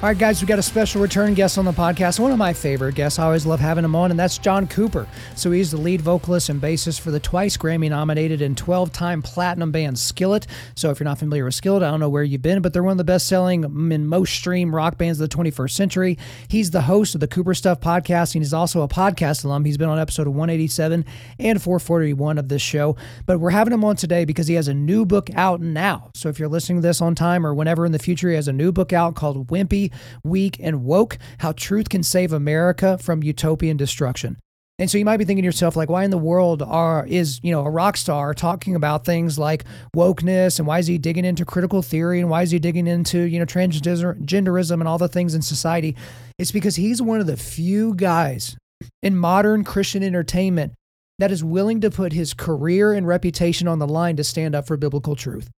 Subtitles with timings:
[0.00, 2.20] All right, guys, we got a special return guest on the podcast.
[2.20, 3.18] One of my favorite guests.
[3.18, 5.08] I always love having him on, and that's John Cooper.
[5.34, 9.22] So he's the lead vocalist and bassist for the twice Grammy nominated and 12 time
[9.22, 10.46] platinum band Skillet.
[10.76, 12.84] So if you're not familiar with Skillet, I don't know where you've been, but they're
[12.84, 16.16] one of the best selling and most streamed rock bands of the 21st century.
[16.46, 19.64] He's the host of the Cooper Stuff podcast, and he's also a podcast alum.
[19.64, 21.04] He's been on episode 187
[21.40, 22.94] and 441 of this show.
[23.26, 26.12] But we're having him on today because he has a new book out now.
[26.14, 28.46] So if you're listening to this on time or whenever in the future, he has
[28.46, 29.87] a new book out called Wimpy
[30.24, 34.36] weak, and woke How Truth Can Save America from Utopian Destruction.
[34.80, 37.40] And so you might be thinking to yourself, like, why in the world are is
[37.42, 41.24] you know a rock star talking about things like wokeness, and why is he digging
[41.24, 45.08] into critical theory, and why is he digging into you know transgenderism and all the
[45.08, 45.96] things in society?
[46.38, 48.56] It's because he's one of the few guys
[49.02, 50.74] in modern Christian entertainment
[51.18, 54.68] that is willing to put his career and reputation on the line to stand up
[54.68, 55.50] for biblical truth.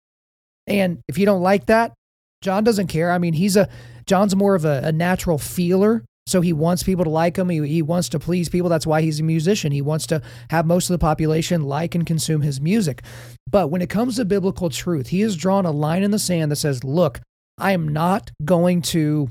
[0.68, 1.92] And if you don't like that,
[2.42, 3.10] John doesn't care.
[3.10, 3.68] I mean, he's a
[4.06, 6.04] John's more of a, a natural feeler.
[6.26, 7.48] So he wants people to like him.
[7.48, 8.68] He, he wants to please people.
[8.68, 9.72] That's why he's a musician.
[9.72, 13.02] He wants to have most of the population like and consume his music.
[13.50, 16.52] But when it comes to biblical truth, he has drawn a line in the sand
[16.52, 17.20] that says, look,
[17.56, 19.30] I am not going to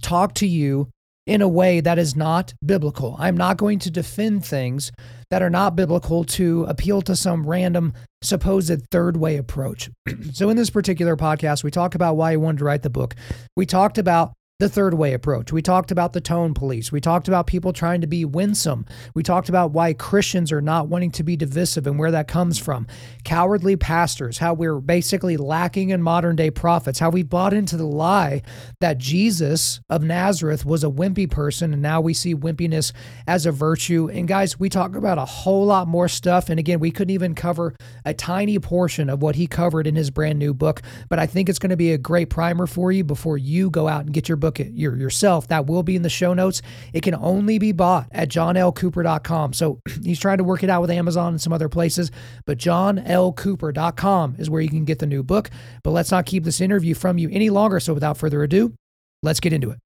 [0.00, 0.88] talk to you
[1.26, 3.16] in a way that is not biblical.
[3.18, 4.92] I'm not going to defend things
[5.30, 9.90] that are not biblical to appeal to some random supposed third way approach.
[10.32, 13.14] so, in this particular podcast, we talk about why he wanted to write the book.
[13.56, 15.52] We talked about the third way approach.
[15.52, 16.92] We talked about the tone police.
[16.92, 18.86] We talked about people trying to be winsome.
[19.12, 22.56] We talked about why Christians are not wanting to be divisive and where that comes
[22.56, 22.86] from.
[23.24, 27.84] Cowardly pastors, how we're basically lacking in modern day prophets, how we bought into the
[27.84, 28.42] lie
[28.78, 32.92] that Jesus of Nazareth was a wimpy person and now we see wimpiness
[33.26, 34.08] as a virtue.
[34.08, 36.48] And guys, we talk about a whole lot more stuff.
[36.48, 37.74] And again, we couldn't even cover
[38.04, 41.48] a tiny portion of what he covered in his brand new book, but I think
[41.48, 44.28] it's going to be a great primer for you before you go out and get
[44.28, 45.48] your book your, yourself.
[45.48, 46.62] That will be in the show notes.
[46.92, 49.52] It can only be bought at johnlcooper.com.
[49.52, 52.10] So he's trying to work it out with Amazon and some other places,
[52.46, 55.50] but johnlcooper.com is where you can get the new book.
[55.82, 57.80] But let's not keep this interview from you any longer.
[57.80, 58.74] So without further ado,
[59.22, 59.78] let's get into it.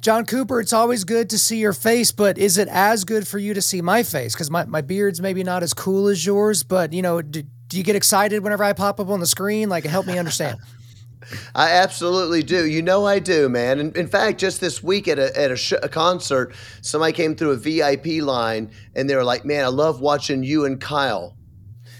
[0.00, 3.38] John Cooper, it's always good to see your face, but is it as good for
[3.38, 4.34] you to see my face?
[4.34, 7.78] Because my, my beard's maybe not as cool as yours, but you know, do, do
[7.78, 9.68] you get excited whenever I pop up on the screen?
[9.68, 10.58] Like, help me understand.
[11.54, 12.66] I absolutely do.
[12.66, 13.78] You know I do, man.
[13.78, 17.34] And in fact, just this week at a at a, sh- a, concert, somebody came
[17.34, 21.36] through a VIP line and they were like, "Man, I love watching you and Kyle."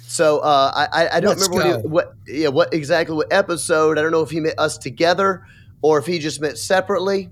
[0.07, 3.99] So uh, I I don't Let's remember what, he, what yeah what exactly what episode.
[3.99, 5.47] I don't know if he met us together
[5.81, 7.31] or if he just met separately.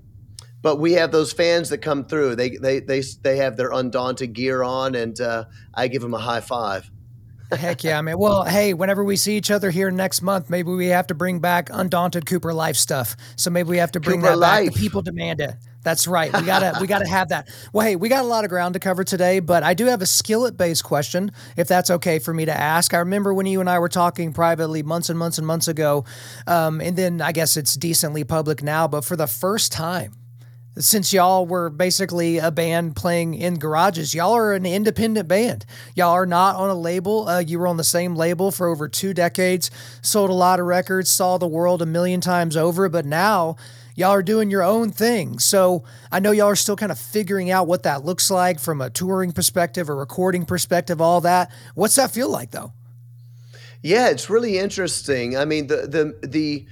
[0.61, 2.35] But we have those fans that come through.
[2.35, 6.19] They they they they have their undaunted gear on, and uh, I give them a
[6.19, 6.89] high five.
[7.51, 8.17] Heck yeah, man.
[8.17, 11.39] Well, hey, whenever we see each other here next month, maybe we have to bring
[11.39, 13.15] back Undaunted Cooper Life stuff.
[13.35, 14.65] So maybe we have to bring Cooper that Life.
[14.65, 14.73] back.
[14.73, 15.55] The people demand it.
[15.83, 16.31] That's right.
[16.31, 17.49] We gotta we gotta have that.
[17.73, 20.01] Well, hey, we got a lot of ground to cover today, but I do have
[20.01, 22.93] a skillet based question, if that's okay for me to ask.
[22.93, 26.05] I remember when you and I were talking privately months and months and months ago,
[26.45, 28.87] um, and then I guess it's decently public now.
[28.87, 30.13] But for the first time,
[30.77, 35.65] since y'all were basically a band playing in garages, y'all are an independent band.
[35.95, 37.27] Y'all are not on a label.
[37.27, 39.69] Uh, you were on the same label for over two decades,
[40.01, 43.57] sold a lot of records, saw the world a million times over, but now
[43.95, 45.39] y'all are doing your own thing.
[45.39, 48.79] So I know y'all are still kind of figuring out what that looks like from
[48.79, 51.51] a touring perspective, a recording perspective, all that.
[51.75, 52.71] What's that feel like though?
[53.83, 55.35] Yeah, it's really interesting.
[55.35, 56.65] I mean, the the the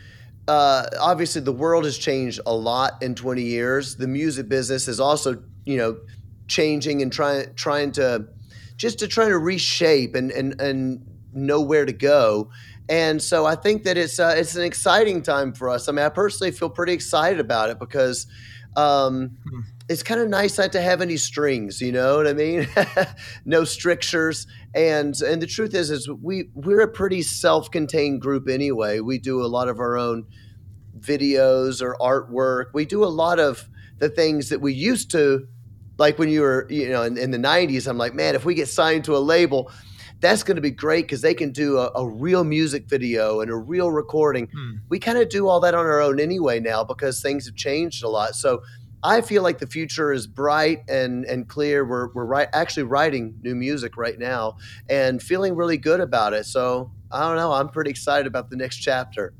[0.50, 3.98] uh, obviously the world has changed a lot in 20 years.
[3.98, 6.00] The music business is also, you know,
[6.48, 8.26] changing and trying trying to
[8.76, 12.50] just to try to reshape and and and know where to go.
[12.90, 15.88] And so I think that it's uh, it's an exciting time for us.
[15.88, 18.26] I mean, I personally feel pretty excited about it because
[18.76, 19.60] um, hmm.
[19.90, 21.82] It's kind of nice not to have any strings.
[21.82, 22.68] You know what I mean?
[23.46, 24.46] no strictures.
[24.76, 29.00] And and the truth is, is we we're a pretty self-contained group anyway.
[29.00, 30.28] We do a lot of our own
[31.00, 32.74] videos or artwork.
[32.74, 35.48] We do a lot of the things that we used to,
[35.98, 37.88] like when you were, you know, in, in the 90s.
[37.88, 39.72] I'm like, man, if we get signed to a label,
[40.22, 43.50] that's going to be great because they can do a, a, real music video and
[43.50, 44.48] a real recording.
[44.48, 44.78] Hmm.
[44.90, 48.04] We kind of do all that on our own anyway now because things have changed
[48.04, 48.36] a lot.
[48.36, 48.62] So
[49.04, 51.86] I feel like the future is bright and and clear.
[51.86, 54.58] We're we're actually writing new music right now
[54.90, 56.46] and feeling really good about it.
[56.46, 57.54] So I don't know.
[57.54, 59.34] I'm pretty excited about the next chapter.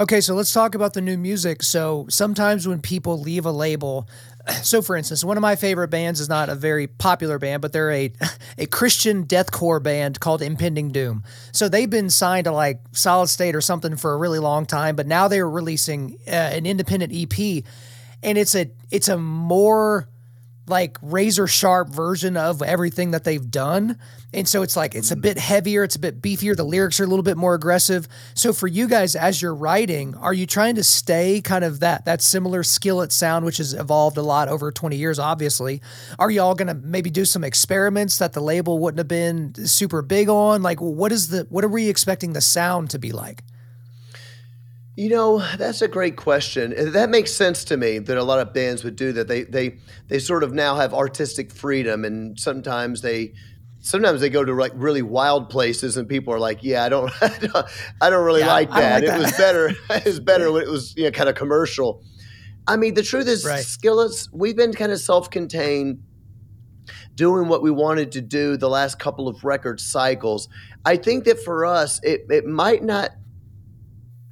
[0.00, 1.62] Okay, so let's talk about the new music.
[1.62, 4.08] So sometimes when people leave a label,
[4.62, 7.72] so for instance, one of my favorite bands is not a very popular band, but
[7.72, 8.12] they're a
[8.58, 11.22] a Christian deathcore band called Impending Doom.
[11.52, 14.96] So they've been signed to like Solid State or something for a really long time,
[14.96, 17.62] but now they're releasing uh, an independent EP,
[18.22, 20.08] and it's a it's a more
[20.68, 23.98] like razor sharp version of everything that they've done.
[24.32, 25.20] And so it's like it's a mm.
[25.20, 28.06] bit heavier, it's a bit beefier, the lyrics are a little bit more aggressive.
[28.34, 32.04] So for you guys as you're writing, are you trying to stay kind of that
[32.04, 35.82] that similar skillet sound which has evolved a lot over 20 years obviously?
[36.18, 39.54] Are you all going to maybe do some experiments that the label wouldn't have been
[39.66, 40.62] super big on?
[40.62, 43.42] Like what is the what are we expecting the sound to be like?
[44.94, 46.92] You know, that's a great question.
[46.92, 49.26] That makes sense to me that a lot of bands would do that.
[49.26, 49.78] They they
[50.08, 53.32] they sort of now have artistic freedom and sometimes they
[53.80, 57.10] sometimes they go to like really wild places and people are like, "Yeah, I don't
[57.22, 57.66] I don't,
[58.02, 59.02] I don't really yeah, like that.
[59.02, 62.02] Like it was better it was better when it was, you know, kind of commercial."
[62.66, 63.64] I mean, the truth is right.
[63.64, 66.02] Skillets, we've been kind of self-contained
[67.14, 70.48] doing what we wanted to do the last couple of record cycles.
[70.84, 73.10] I think that for us, it, it might not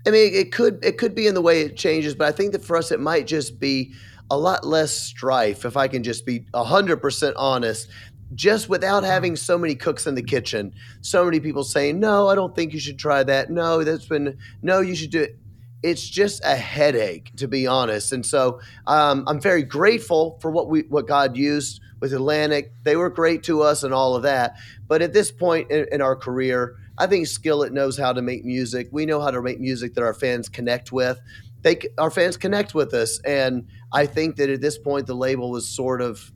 [0.06, 2.52] I mean, it could it could be in the way it changes, but I think
[2.52, 3.92] that for us it might just be
[4.30, 7.88] a lot less strife, if I can just be hundred percent honest.
[8.34, 9.10] Just without mm-hmm.
[9.10, 12.72] having so many cooks in the kitchen, so many people saying, "No, I don't think
[12.72, 15.36] you should try that." No, that's been no, you should do it.
[15.82, 18.12] It's just a headache, to be honest.
[18.12, 22.72] And so um, I'm very grateful for what we what God used with Atlantic.
[22.84, 24.56] They were great to us and all of that.
[24.86, 28.44] But at this point in, in our career, I think Skillet knows how to make
[28.44, 28.88] music.
[28.92, 31.18] We know how to make music that our fans connect with.
[31.62, 35.50] They our fans connect with us, and I think that at this point the label
[35.50, 36.30] was sort of.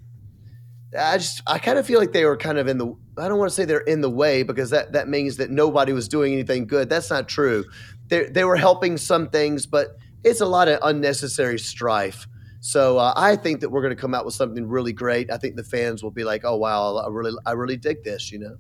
[0.99, 2.87] I just I kind of feel like they were kind of in the
[3.19, 5.93] I don't want to say they're in the way because that that means that nobody
[5.93, 6.89] was doing anything good.
[6.89, 7.65] That's not true.
[8.09, 12.27] They they were helping some things, but it's a lot of unnecessary strife.
[12.61, 15.31] So uh, I think that we're going to come out with something really great.
[15.31, 18.33] I think the fans will be like, "Oh wow, I really I really dig this,"
[18.33, 18.57] you know.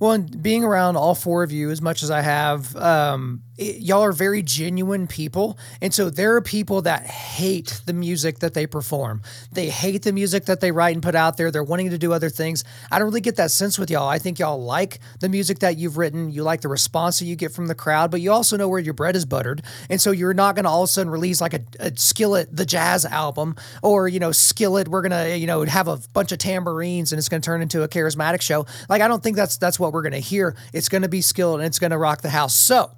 [0.00, 3.82] Well, and being around all four of you as much as I have, um, it,
[3.82, 5.58] y'all are very genuine people.
[5.82, 9.22] And so there are people that hate the music that they perform.
[9.50, 11.50] They hate the music that they write and put out there.
[11.50, 12.62] They're wanting to do other things.
[12.92, 14.08] I don't really get that sense with y'all.
[14.08, 16.30] I think y'all like the music that you've written.
[16.30, 18.78] You like the response that you get from the crowd, but you also know where
[18.78, 19.62] your bread is buttered.
[19.90, 22.54] And so you're not going to all of a sudden release like a, a Skillet,
[22.54, 26.30] the jazz album, or, you know, Skillet, we're going to, you know, have a bunch
[26.30, 28.64] of tambourines and it's going to turn into a charismatic show.
[28.88, 30.56] Like, I don't think that's, that's what we're going to hear.
[30.72, 32.54] It's going to be Skillet and it's going to rock the house.
[32.54, 32.92] So,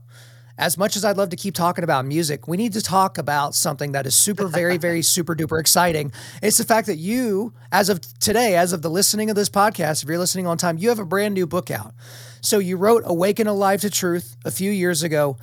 [0.61, 3.55] as much as I'd love to keep talking about music, we need to talk about
[3.55, 6.13] something that is super, very, very, super duper exciting.
[6.43, 10.03] It's the fact that you, as of today, as of the listening of this podcast,
[10.03, 11.95] if you're listening on time, you have a brand new book out.
[12.43, 15.39] So you wrote Awake and Alive to Truth a few years ago.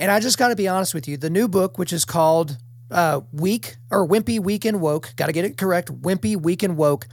[0.00, 1.18] And I just got to be honest with you.
[1.18, 2.56] The new book, which is called
[2.90, 6.76] uh, Weak or Wimpy, Weak and Woke, got to get it correct Wimpy, Weak and
[6.76, 7.08] Woke.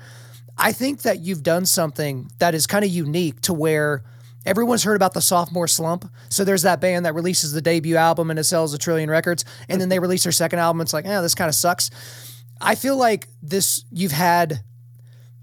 [0.59, 4.03] I think that you've done something that is kind of unique to where
[4.45, 6.09] Everyone's heard about the sophomore slump.
[6.29, 9.43] So there's that band that releases the debut album and it sells a trillion records,
[9.67, 10.81] and then they release their second album.
[10.81, 11.89] It's like, yeah, this kind of sucks.
[12.61, 14.61] I feel like this you've had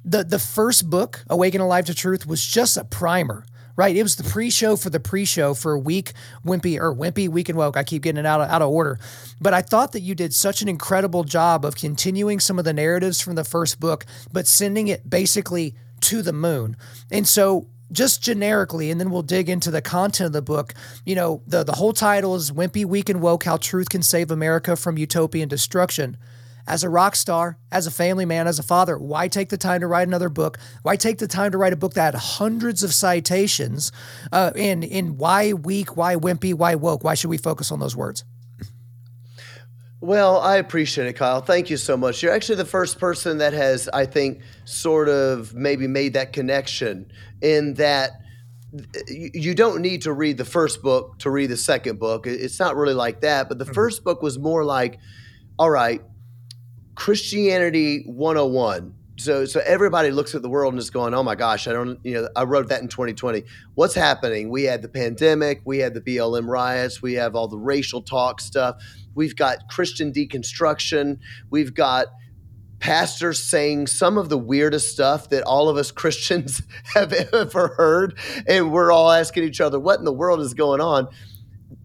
[0.04, 3.44] the the first book, Awake and Alive to Truth, was just a primer.
[3.76, 6.12] Right, it was the pre-show for the pre-show for a week
[6.44, 7.76] Wimpy, or Wimpy, Weak and Woke.
[7.76, 8.98] I keep getting it out of, out of order,
[9.38, 12.72] but I thought that you did such an incredible job of continuing some of the
[12.72, 16.76] narratives from the first book, but sending it basically to the moon.
[17.10, 20.74] And so just generically, and then we'll dig into the content of the book.
[21.04, 24.30] You know, the, the whole title is Wimpy, Weak, and Woke How Truth Can Save
[24.30, 26.16] America from Utopian Destruction.
[26.66, 29.80] As a rock star, as a family man, as a father, why take the time
[29.80, 30.58] to write another book?
[30.82, 33.92] Why take the time to write a book that had hundreds of citations?
[34.32, 37.04] Uh, and, and why weak, why wimpy, why woke?
[37.04, 38.24] Why should we focus on those words?
[40.00, 41.40] Well, I appreciate it, Kyle.
[41.40, 42.22] Thank you so much.
[42.22, 47.10] You're actually the first person that has, I think, sort of maybe made that connection
[47.40, 48.10] in that
[49.08, 52.26] you don't need to read the first book to read the second book.
[52.26, 53.48] It's not really like that.
[53.48, 53.72] But the mm-hmm.
[53.72, 54.98] first book was more like,
[55.58, 56.02] all right,
[56.96, 58.94] Christianity 101.
[59.18, 61.98] So, so everybody looks at the world and is going, "Oh my gosh, I don't."
[62.04, 63.44] You know, I wrote that in 2020.
[63.74, 64.50] What's happening?
[64.50, 68.40] We had the pandemic, we had the BLM riots, we have all the racial talk
[68.40, 68.82] stuff.
[69.14, 71.20] We've got Christian deconstruction.
[71.48, 72.08] We've got
[72.78, 76.62] pastors saying some of the weirdest stuff that all of us Christians
[76.94, 78.18] have ever heard.
[78.46, 81.08] And we're all asking each other, what in the world is going on?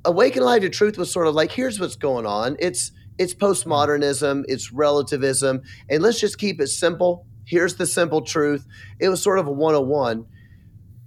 [0.03, 2.57] Awake and Alive to Truth was sort of like, here's what's going on.
[2.59, 2.91] It's
[3.21, 7.27] it's postmodernism, it's relativism, and let's just keep it simple.
[7.45, 8.65] Here's the simple truth.
[8.99, 10.25] It was sort of a 101.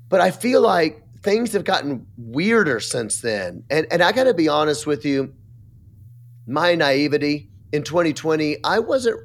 [0.09, 3.65] But I feel like things have gotten weirder since then.
[3.69, 5.35] And and I gotta be honest with you,
[6.47, 9.19] my naivety in 2020, I wasn't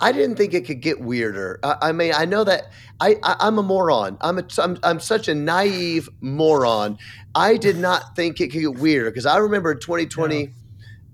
[0.00, 1.60] I didn't think it could get weirder.
[1.62, 4.16] I, I mean, I know that I, I am a moron.
[4.20, 6.98] I'm a I'm, I'm such a naive moron.
[7.36, 10.46] I did not think it could get weirder because I remember 2020, yeah.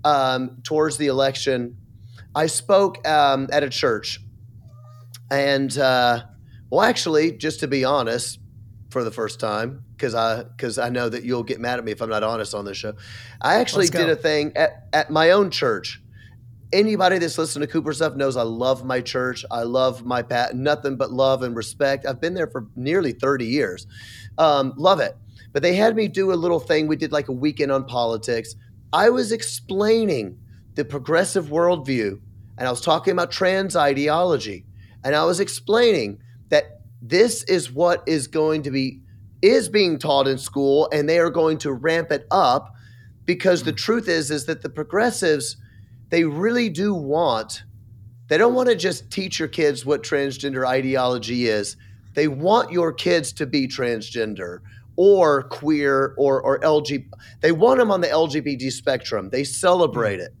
[0.05, 1.75] Um, towards the election,
[2.33, 4.21] I spoke um, at a church,
[5.29, 6.23] and uh,
[6.69, 8.39] well, actually, just to be honest,
[8.89, 11.91] for the first time because I because I know that you'll get mad at me
[11.91, 12.93] if I'm not honest on this show.
[13.41, 16.01] I actually did a thing at, at my own church
[16.75, 19.45] anybody that's listened to Cooper stuff knows I love my church.
[19.49, 22.05] I love my pat, nothing but love and respect.
[22.05, 23.87] I've been there for nearly 30 years.
[24.37, 25.15] Um, love it.
[25.53, 26.87] But they had me do a little thing.
[26.87, 28.55] We did like a weekend on politics.
[28.95, 30.37] I was explaining
[30.75, 32.17] the progressive worldview,
[32.57, 34.65] and I was talking about trans ideology,
[35.03, 39.01] and I was explaining that this is what is going to be
[39.41, 42.73] is being taught in school, and they are going to ramp it up
[43.25, 45.57] because the truth is is that the progressives
[46.07, 47.63] they really do want,
[48.29, 51.75] they don't want to just teach your kids what transgender ideology is.
[52.13, 54.59] They want your kids to be transgender
[54.97, 57.05] or queer or, or LGBT.
[57.41, 59.29] They want them on the LGBT spectrum.
[59.29, 60.33] They celebrate it.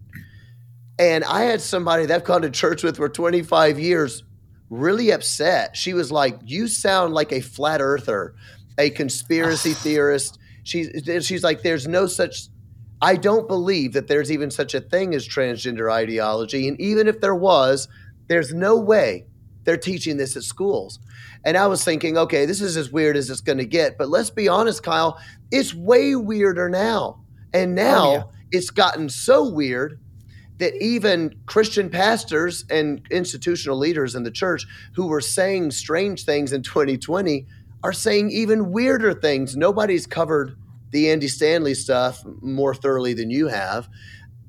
[0.97, 4.23] And I had somebody that I've gone to church with for 25 years
[4.69, 5.75] really upset.
[5.75, 8.33] She was like, You sound like a flat earther,
[8.77, 10.39] a conspiracy theorist.
[10.63, 10.89] She's,
[11.25, 12.47] she's like, There's no such
[13.01, 16.67] I don't believe that there's even such a thing as transgender ideology.
[16.67, 17.87] And even if there was,
[18.27, 19.25] there's no way
[19.65, 20.99] they're teaching this at schools.
[21.43, 23.97] And I was thinking, okay, this is as weird as it's going to get.
[23.97, 25.19] But let's be honest, Kyle,
[25.51, 27.23] it's way weirder now.
[27.53, 28.23] And oh, now oh, yeah.
[28.51, 29.99] it's gotten so weird
[30.57, 36.53] that even Christian pastors and institutional leaders in the church who were saying strange things
[36.53, 37.45] in 2020
[37.83, 39.57] are saying even weirder things.
[39.57, 40.55] Nobody's covered
[40.91, 43.89] the Andy Stanley stuff more thoroughly than you have.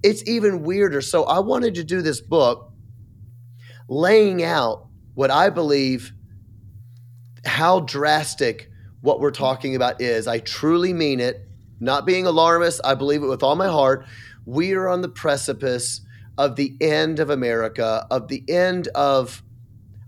[0.02, 1.00] It's even weirder.
[1.00, 2.72] So I wanted to do this book
[3.88, 4.85] laying out
[5.16, 6.12] what I believe
[7.46, 8.70] how drastic
[9.00, 10.26] what we're talking about is.
[10.28, 11.48] I truly mean it.
[11.80, 14.04] Not being alarmist, I believe it with all my heart.
[14.44, 16.02] We are on the precipice
[16.36, 19.42] of the end of America, of the end of,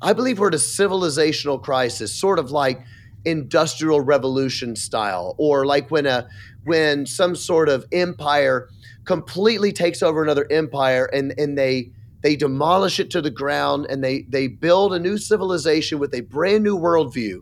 [0.02, 2.84] I believe we're at a civilizational crisis, sort of like
[3.24, 6.28] industrial revolution style or like when a
[6.64, 8.68] when some sort of empire
[9.06, 11.90] completely takes over another empire and and they
[12.22, 16.22] they demolish it to the ground and they they build a new civilization with a
[16.22, 17.40] brand new worldview.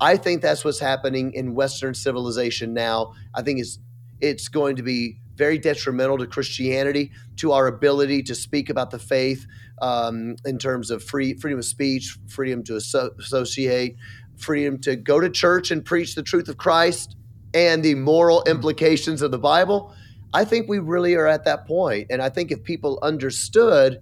[0.00, 3.12] I think that's what's happening in western civilization now.
[3.34, 3.78] I think it's
[4.20, 8.98] it's going to be very detrimental to christianity to our ability to speak about the
[9.00, 9.44] faith
[9.82, 13.96] um, in terms of free freedom of speech freedom to asso- associate
[14.36, 17.16] freedom to go to church and preach the truth of Christ
[17.52, 19.94] and the moral implications of the Bible,
[20.34, 22.08] I think we really are at that point.
[22.10, 24.00] And I think if people understood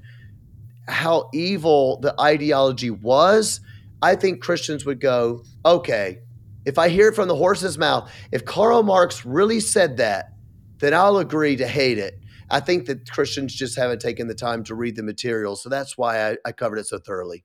[0.88, 3.60] how evil the ideology was,
[4.00, 6.18] I think Christians would go, okay,
[6.64, 10.32] if I hear it from the horse's mouth, if Karl Marx really said that,
[10.78, 12.18] then I'll agree to hate it.
[12.50, 15.54] I think that Christians just haven't taken the time to read the material.
[15.54, 17.44] So that's why I, I covered it so thoroughly.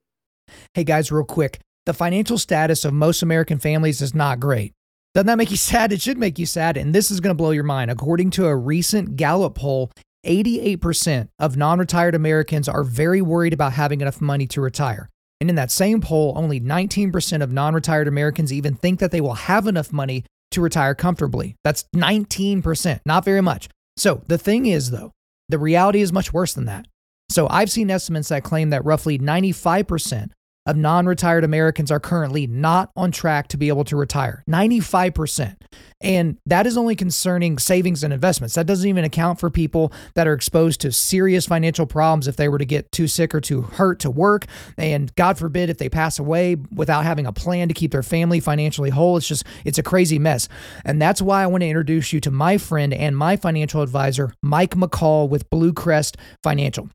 [0.74, 4.74] Hey guys, real quick the financial status of most American families is not great.
[5.18, 5.92] Doesn't that make you sad?
[5.92, 6.76] It should make you sad.
[6.76, 7.90] And this is going to blow your mind.
[7.90, 9.90] According to a recent Gallup poll,
[10.24, 15.08] 88% of non retired Americans are very worried about having enough money to retire.
[15.40, 19.20] And in that same poll, only 19% of non retired Americans even think that they
[19.20, 21.56] will have enough money to retire comfortably.
[21.64, 23.68] That's 19%, not very much.
[23.96, 25.10] So the thing is, though,
[25.48, 26.86] the reality is much worse than that.
[27.28, 30.30] So I've seen estimates that claim that roughly 95%
[30.68, 35.56] of non retired Americans are currently not on track to be able to retire 95%.
[36.00, 38.54] And that is only concerning savings and investments.
[38.54, 42.48] That doesn't even account for people that are exposed to serious financial problems if they
[42.48, 44.44] were to get too sick or too hurt to work.
[44.76, 48.38] And God forbid if they pass away without having a plan to keep their family
[48.38, 49.16] financially whole.
[49.16, 50.48] It's just, it's a crazy mess.
[50.84, 54.34] And that's why I want to introduce you to my friend and my financial advisor,
[54.42, 56.90] Mike McCall with Blue Crest Financial.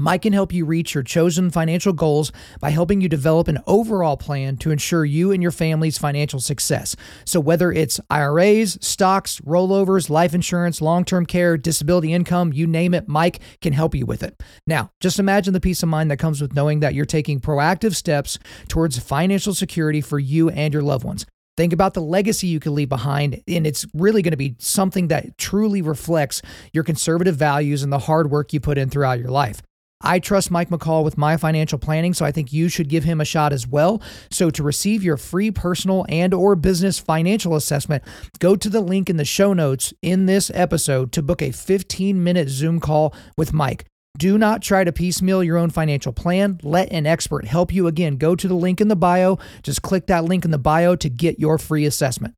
[0.00, 4.16] Mike can help you reach your chosen financial goals by helping you develop an overall
[4.16, 6.96] plan to ensure you and your family's financial success.
[7.26, 12.94] So, whether it's IRAs, stocks, rollovers, life insurance, long term care, disability income, you name
[12.94, 14.42] it, Mike can help you with it.
[14.66, 17.94] Now, just imagine the peace of mind that comes with knowing that you're taking proactive
[17.94, 18.38] steps
[18.68, 21.26] towards financial security for you and your loved ones.
[21.58, 25.08] Think about the legacy you can leave behind, and it's really going to be something
[25.08, 26.40] that truly reflects
[26.72, 29.60] your conservative values and the hard work you put in throughout your life.
[30.02, 33.20] I trust Mike McCall with my financial planning, so I think you should give him
[33.20, 34.00] a shot as well.
[34.30, 38.02] So to receive your free personal and or business financial assessment,
[38.38, 42.48] go to the link in the show notes in this episode to book a 15-minute
[42.48, 43.84] Zoom call with Mike.
[44.16, 46.60] Do not try to piecemeal your own financial plan.
[46.62, 47.86] Let an expert help you.
[47.86, 49.38] Again, go to the link in the bio.
[49.62, 52.34] Just click that link in the bio to get your free assessment.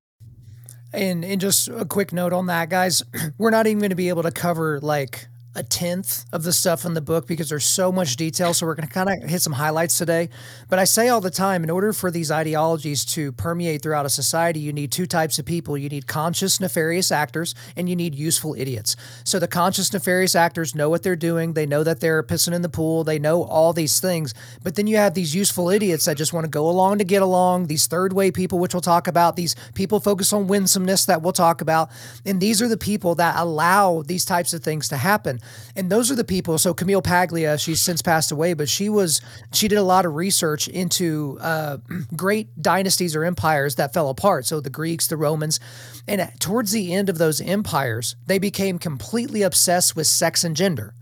[0.93, 3.03] And and just a quick note on that, guys.
[3.39, 6.85] We're not even going to be able to cover like a tenth of the stuff
[6.85, 8.55] in the book because there's so much detail.
[8.55, 10.31] So we're going to kind of hit some highlights today.
[10.71, 14.11] But I say all the time in order for these ideologies to permeate throughout a
[14.11, 18.15] society, you need two types of people you need conscious, nefarious actors, and you need
[18.15, 18.97] useful idiots.
[19.25, 22.63] So the conscious, nefarious actors know what they're doing, they know that they're pissing in
[22.63, 24.33] the pool, they know all these things.
[24.63, 27.21] But then you have these useful idiots that just want to go along to get
[27.21, 31.21] along, these third way people, which we'll talk about, these people focus on winsomeness that
[31.21, 31.91] we'll talk about.
[32.25, 35.41] And these are the people that allow these types of things to happen.
[35.77, 36.59] And those are the people.
[36.59, 39.21] So Camille Paglia, she's since passed away, but she was
[39.53, 41.79] she did a lot of research into uh,
[42.17, 44.47] great dynasties or empires that fell apart.
[44.47, 45.61] So the Greeks, the Romans,
[46.07, 50.95] and towards the end of those empires, they became completely obsessed with sex and gender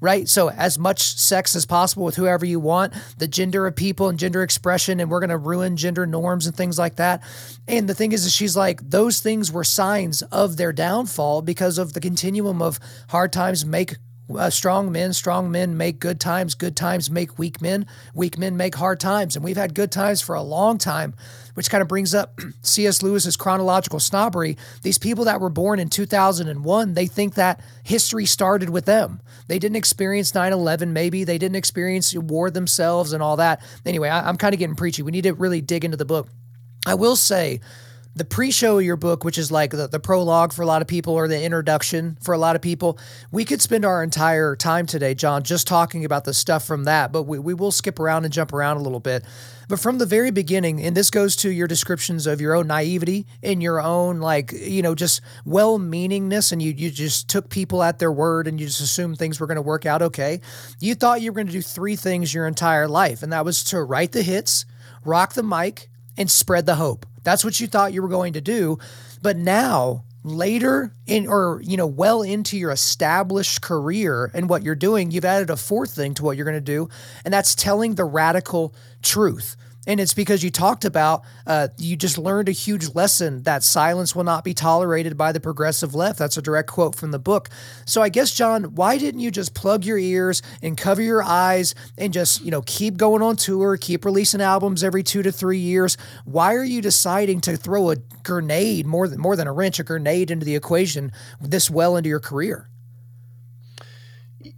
[0.00, 0.28] right?
[0.28, 4.18] So as much sex as possible with whoever you want, the gender of people and
[4.18, 7.22] gender expression, and we're going to ruin gender norms and things like that.
[7.66, 11.78] And the thing is, is she's like those things were signs of their downfall because
[11.78, 12.78] of the continuum of
[13.08, 13.96] hard times make
[14.36, 18.56] uh, strong men, strong men make good times, good times make weak men, weak men
[18.56, 19.36] make hard times.
[19.36, 21.14] And we've had good times for a long time,
[21.54, 23.02] which kind of brings up C.S.
[23.02, 24.56] Lewis's chronological snobbery.
[24.82, 29.20] These people that were born in 2001, they think that history started with them.
[29.46, 31.24] They didn't experience 9 11, maybe.
[31.24, 33.62] They didn't experience war themselves and all that.
[33.86, 35.02] Anyway, I, I'm kind of getting preachy.
[35.02, 36.28] We need to really dig into the book.
[36.86, 37.60] I will say,
[38.18, 40.88] the pre-show of your book, which is like the, the prologue for a lot of
[40.88, 42.98] people or the introduction for a lot of people,
[43.30, 47.12] we could spend our entire time today, John, just talking about the stuff from that,
[47.12, 49.24] but we, we will skip around and jump around a little bit.
[49.68, 53.26] But from the very beginning, and this goes to your descriptions of your own naivety
[53.42, 57.98] and your own like, you know, just well-meaningness, and you you just took people at
[57.98, 60.40] their word and you just assumed things were going to work out okay.
[60.80, 63.62] You thought you were going to do three things your entire life, and that was
[63.64, 64.64] to write the hits,
[65.04, 67.06] rock the mic, and spread the hope.
[67.22, 68.78] That's what you thought you were going to do.
[69.22, 74.74] But now, later in or you know well into your established career and what you're
[74.74, 76.88] doing you've added a fourth thing to what you're going to do
[77.24, 79.56] and that's telling the radical truth
[79.88, 84.14] and it's because you talked about, uh, you just learned a huge lesson that silence
[84.14, 86.18] will not be tolerated by the progressive left.
[86.18, 87.48] That's a direct quote from the book.
[87.86, 91.74] So I guess, John, why didn't you just plug your ears and cover your eyes
[91.96, 95.58] and just, you know, keep going on tour, keep releasing albums every two to three
[95.58, 95.96] years?
[96.26, 99.84] Why are you deciding to throw a grenade, more than, more than a wrench, a
[99.84, 102.68] grenade into the equation this well into your career?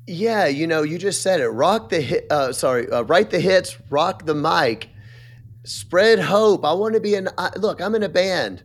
[0.09, 1.49] Yeah, you know, you just said it.
[1.51, 2.27] Rock the hit.
[2.31, 4.90] Uh, sorry, uh, write the hits, rock the mic
[5.65, 6.65] spread hope.
[6.65, 7.29] I want to be in.
[7.39, 8.65] I, look, I'm in a band.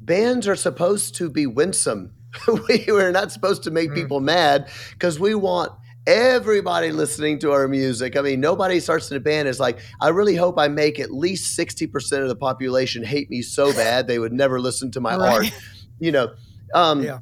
[0.00, 2.14] Bands are supposed to be winsome.
[2.68, 3.94] we are not supposed to make mm.
[3.94, 5.72] people mad because we want
[6.06, 8.16] everybody listening to our music.
[8.16, 11.12] I mean, nobody starts in a band is like, I really hope I make at
[11.12, 15.16] least 60% of the population hate me so bad they would never listen to my
[15.16, 15.32] right.
[15.32, 15.62] art.
[16.00, 16.34] You know,
[16.74, 17.20] um, yeah.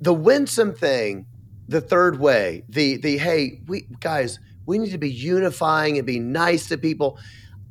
[0.00, 1.26] the winsome thing,
[1.68, 6.18] the third way, the the hey, we guys, we need to be unifying and be
[6.18, 7.18] nice to people.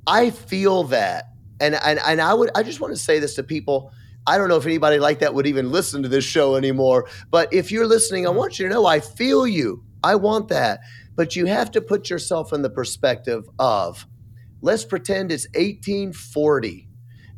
[0.07, 1.29] I feel that.
[1.59, 3.91] And, and and I would I just want to say this to people.
[4.25, 7.53] I don't know if anybody like that would even listen to this show anymore, but
[7.53, 8.39] if you're listening, I mm-hmm.
[8.39, 9.83] want you to know I feel you.
[10.03, 10.81] I want that.
[11.15, 14.07] But you have to put yourself in the perspective of
[14.61, 16.89] let's pretend it's 1840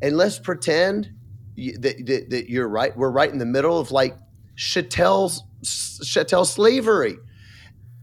[0.02, 1.12] and let's pretend
[1.58, 2.96] that, that, that you're right.
[2.96, 4.16] We're right in the middle of like
[4.56, 5.32] chattel,
[5.64, 7.18] chattel slavery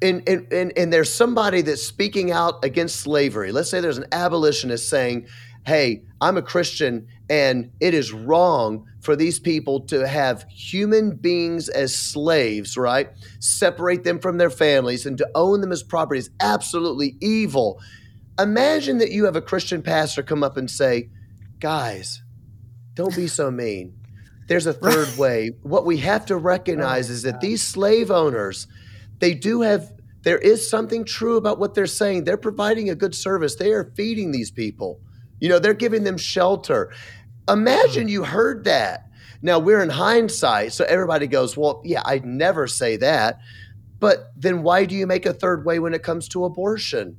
[0.03, 3.53] and, and, and, and there's somebody that's speaking out against slavery.
[3.53, 5.27] Let's say there's an abolitionist saying,
[5.65, 11.69] hey, I'm a Christian and it is wrong for these people to have human beings
[11.69, 13.11] as slaves, right?
[13.39, 17.81] Separate them from their families and to own them as property is absolutely evil.
[18.39, 21.11] Imagine that you have a Christian pastor come up and say,
[21.59, 22.23] guys,
[22.95, 23.95] don't be so mean.
[24.49, 25.53] There's a third way.
[25.63, 28.67] What we have to recognize oh, is that these slave owners,
[29.23, 32.25] they do have there is something true about what they're saying.
[32.25, 33.55] They're providing a good service.
[33.55, 35.01] They are feeding these people.
[35.39, 36.93] You know, they're giving them shelter.
[37.49, 39.09] Imagine you heard that.
[39.41, 43.39] Now we're in hindsight, so everybody goes, "Well, yeah, I'd never say that."
[44.01, 47.17] But then why do you make a third way when it comes to abortion?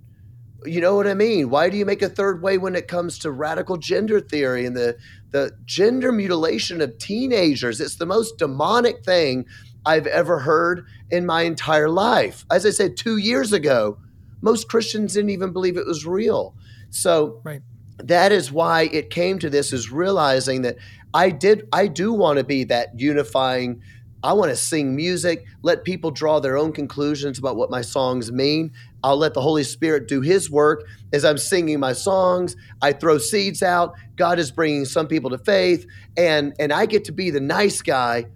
[0.66, 1.50] You know what I mean?
[1.50, 4.76] Why do you make a third way when it comes to radical gender theory and
[4.76, 4.98] the
[5.32, 7.80] the gender mutilation of teenagers?
[7.80, 9.46] It's the most demonic thing
[9.86, 12.46] I've ever heard in my entire life.
[12.52, 13.98] As I said, two years ago,
[14.42, 16.56] most Christians didn't even believe it was real.
[16.90, 17.62] So right.
[17.98, 20.78] that is why it came to this is realizing that
[21.14, 23.82] I did I do want to be that unifying
[24.24, 28.32] I want to sing music, let people draw their own conclusions about what my songs
[28.32, 28.72] mean.
[29.04, 32.56] I'll let the Holy Spirit do His work as I'm singing my songs.
[32.82, 33.96] I throw seeds out.
[34.16, 37.82] God is bringing some people to faith, and and I get to be the nice
[37.82, 38.28] guy.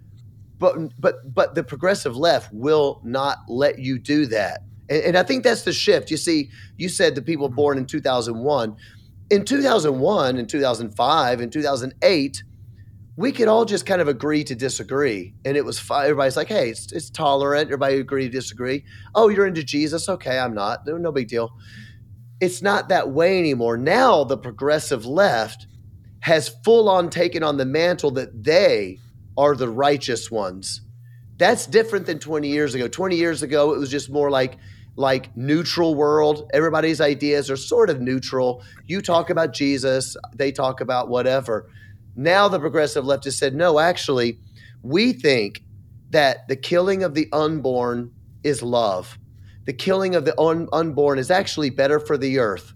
[0.58, 5.22] But but but the progressive left will not let you do that, and, and I
[5.22, 6.10] think that's the shift.
[6.10, 8.76] You see, you said the people born in 2001,
[9.30, 12.42] in 2001, in 2005, in 2008
[13.18, 15.34] we could all just kind of agree to disagree.
[15.44, 16.04] And it was fine.
[16.04, 17.66] Everybody's like, hey, it's, it's tolerant.
[17.66, 18.84] Everybody agree to disagree.
[19.12, 20.08] Oh, you're into Jesus?
[20.08, 20.86] Okay, I'm not.
[20.86, 21.50] No, no big deal.
[22.40, 23.76] It's not that way anymore.
[23.76, 25.66] Now the progressive left
[26.20, 29.00] has full on taken on the mantle that they
[29.38, 30.82] are the righteous ones.
[31.38, 32.88] That's different than 20 years ago.
[32.88, 34.58] 20 years ago, it was just more like
[34.96, 36.50] like neutral world.
[36.52, 38.64] Everybody's ideas are sort of neutral.
[38.86, 41.70] You talk about Jesus, they talk about whatever
[42.18, 44.40] now the progressive left has said, no, actually,
[44.82, 45.62] we think
[46.10, 48.10] that the killing of the unborn
[48.42, 49.16] is love.
[49.66, 52.74] The killing of the un- unborn is actually better for the earth.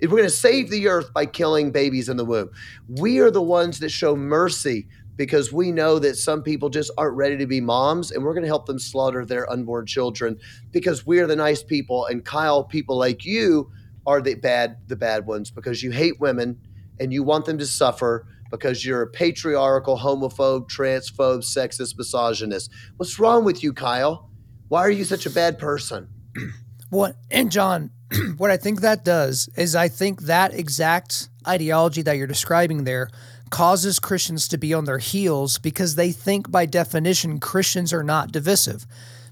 [0.00, 2.50] If we're going to save the earth by killing babies in the womb,
[2.88, 7.16] we are the ones that show mercy because we know that some people just aren't
[7.16, 10.38] ready to be moms and we're going to help them slaughter their unborn children
[10.70, 13.70] because we're the nice people and Kyle people like you
[14.06, 16.58] are the bad the bad ones because you hate women
[17.00, 22.70] and you want them to suffer because you're a patriarchal, homophobe, transphobe, sexist, misogynist.
[22.96, 24.30] What's wrong with you, Kyle?
[24.68, 26.08] Why are you such a bad person?
[26.90, 27.90] What and John,
[28.38, 33.10] what I think that does is I think that exact ideology that you're describing there
[33.50, 38.32] causes Christians to be on their heels because they think by definition Christians are not
[38.32, 38.86] divisive.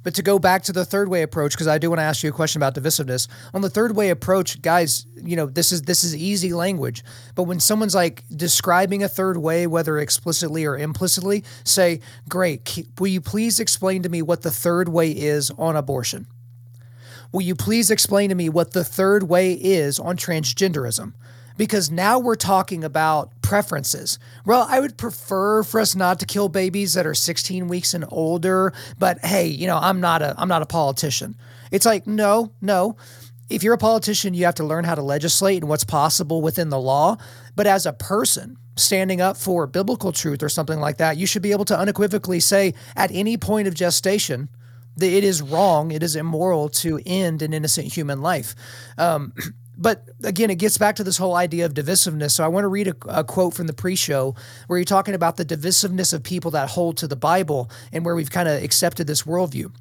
[0.07, 2.23] But to go back to the third way approach, because I do want to ask
[2.23, 3.27] you a question about divisiveness.
[3.53, 7.03] On the third way approach, guys, you know, this is this is easy language.
[7.35, 13.09] But when someone's like describing a third way, whether explicitly or implicitly, say, Great, will
[13.09, 16.29] you please explain to me what the third way is on abortion?
[17.33, 21.15] Will you please explain to me what the third way is on transgenderism?
[21.57, 24.19] Because now we're talking about preferences.
[24.45, 28.05] Well, I would prefer for us not to kill babies that are 16 weeks and
[28.09, 31.37] older, but hey, you know, I'm not a I'm not a politician.
[31.71, 32.97] It's like, no, no.
[33.49, 36.69] If you're a politician, you have to learn how to legislate and what's possible within
[36.69, 37.17] the law,
[37.55, 41.43] but as a person, standing up for biblical truth or something like that, you should
[41.43, 44.49] be able to unequivocally say at any point of gestation,
[44.97, 48.55] that it is wrong, it is immoral to end an innocent human life.
[48.99, 49.33] Um,
[49.77, 52.33] but again, it gets back to this whole idea of divisiveness.
[52.33, 54.35] So I want to read a, a, quote from the pre-show
[54.67, 58.15] where you're talking about the divisiveness of people that hold to the Bible and where
[58.15, 59.73] we've kind of accepted this worldview.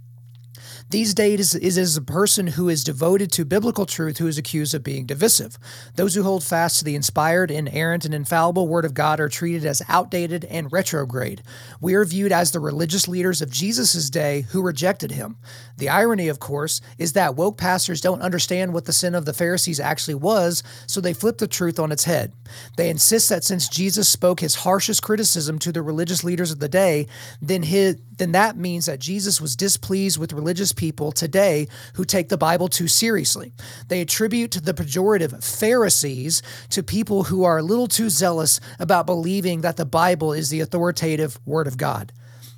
[0.91, 4.83] These days is, a person who is devoted to biblical truth who is accused of
[4.83, 5.57] being divisive.
[5.95, 9.65] Those who hold fast to the inspired, inerrant, and infallible Word of God are treated
[9.65, 11.41] as outdated and retrograde.
[11.81, 15.37] We are viewed as the religious leaders of Jesus' day who rejected him.
[15.77, 19.33] The irony, of course, is that woke pastors don't understand what the sin of the
[19.33, 22.31] Pharisees actually was, so they flip the truth on its head.
[22.77, 26.69] They insist that since Jesus spoke his harshest criticism to the religious leaders of the
[26.69, 27.07] day,
[27.41, 32.29] then his, then that means that Jesus was displeased with religious people today who take
[32.29, 33.53] the Bible too seriously.
[33.87, 39.61] They attribute the pejorative Pharisees to people who are a little too zealous about believing
[39.61, 42.11] that the Bible is the authoritative Word of God.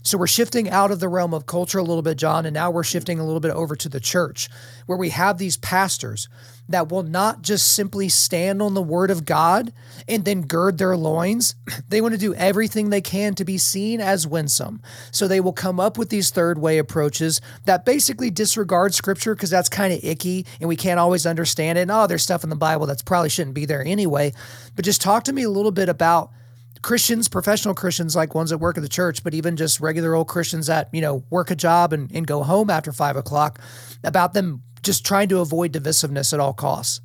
[0.08, 2.72] So we're shifting out of the realm of culture a little bit, John, and now
[2.72, 4.48] we're shifting a little bit over to the church,
[4.86, 6.30] where we have these pastors
[6.70, 9.74] that will not just simply stand on the word of God
[10.08, 11.56] and then gird their loins.
[11.90, 14.82] They want to do everything they can to be seen as winsome.
[15.12, 19.50] So they will come up with these third way approaches that basically disregard scripture because
[19.50, 21.84] that's kind of icky and we can't always understand it.
[21.84, 24.34] And oh, there's stuff in the Bible that's probably shouldn't be there anyway.
[24.76, 26.32] But just talk to me a little bit about
[26.82, 30.28] Christians, professional Christians, like ones that work at the church, but even just regular old
[30.28, 33.60] Christians that, you know, work a job and, and go home after five o'clock,
[34.04, 37.02] about them just trying to avoid divisiveness at all costs.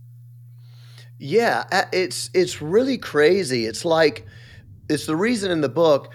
[1.19, 3.67] Yeah, it's it's really crazy.
[3.67, 4.27] It's like
[4.89, 6.13] it's the reason in the book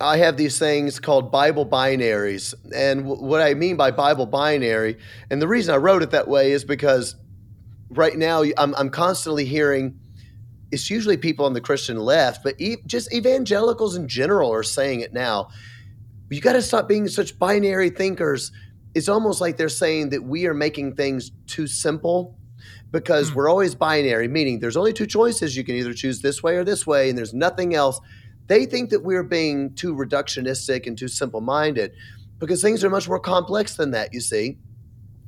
[0.00, 2.54] I have these things called Bible binaries.
[2.74, 4.98] And w- what I mean by Bible binary,
[5.30, 7.16] and the reason I wrote it that way is because
[7.90, 9.98] right now I'm, I'm constantly hearing
[10.70, 15.00] it's usually people on the Christian left, but e- just evangelicals in general are saying
[15.00, 15.48] it now.
[16.30, 18.50] You got to stop being such binary thinkers.
[18.94, 22.36] It's almost like they're saying that we are making things too simple
[22.90, 23.34] because mm.
[23.34, 25.56] we're always binary, meaning there's only two choices.
[25.56, 28.00] You can either choose this way or this way, and there's nothing else.
[28.46, 31.92] They think that we're being too reductionistic and too simple minded
[32.38, 34.58] because things are much more complex than that, you see.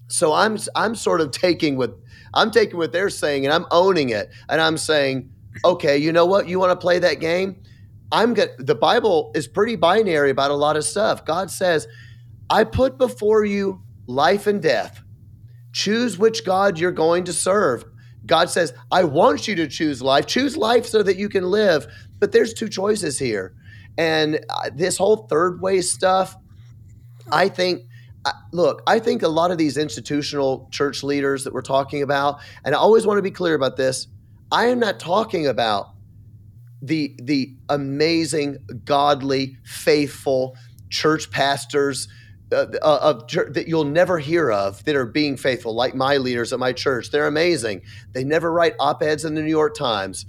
[0.08, 1.96] So I'm I'm sort of taking what
[2.36, 4.30] I'm taking what they're saying and I'm owning it.
[4.48, 5.30] And I'm saying,
[5.64, 6.48] okay, you know what?
[6.48, 7.62] You want to play that game?
[8.12, 11.24] I'm going the Bible is pretty binary about a lot of stuff.
[11.24, 11.88] God says,
[12.48, 15.02] I put before you life and death.
[15.72, 17.84] Choose which God you're going to serve.
[18.24, 20.26] God says, I want you to choose life.
[20.26, 21.86] Choose life so that you can live.
[22.18, 23.54] But there's two choices here.
[23.98, 26.36] And uh, this whole third way stuff,
[27.30, 27.82] I think
[28.52, 32.74] look, I think a lot of these institutional church leaders that we're talking about, and
[32.74, 34.08] I always want to be clear about this,
[34.50, 35.88] I am not talking about
[36.82, 40.56] the the amazing, godly, faithful
[40.88, 42.08] church pastors
[42.52, 46.52] uh, uh of that you'll never hear of that are being faithful, like my leaders
[46.52, 47.10] at my church.
[47.10, 47.82] They're amazing.
[48.12, 50.26] They never write op eds in the New York Times.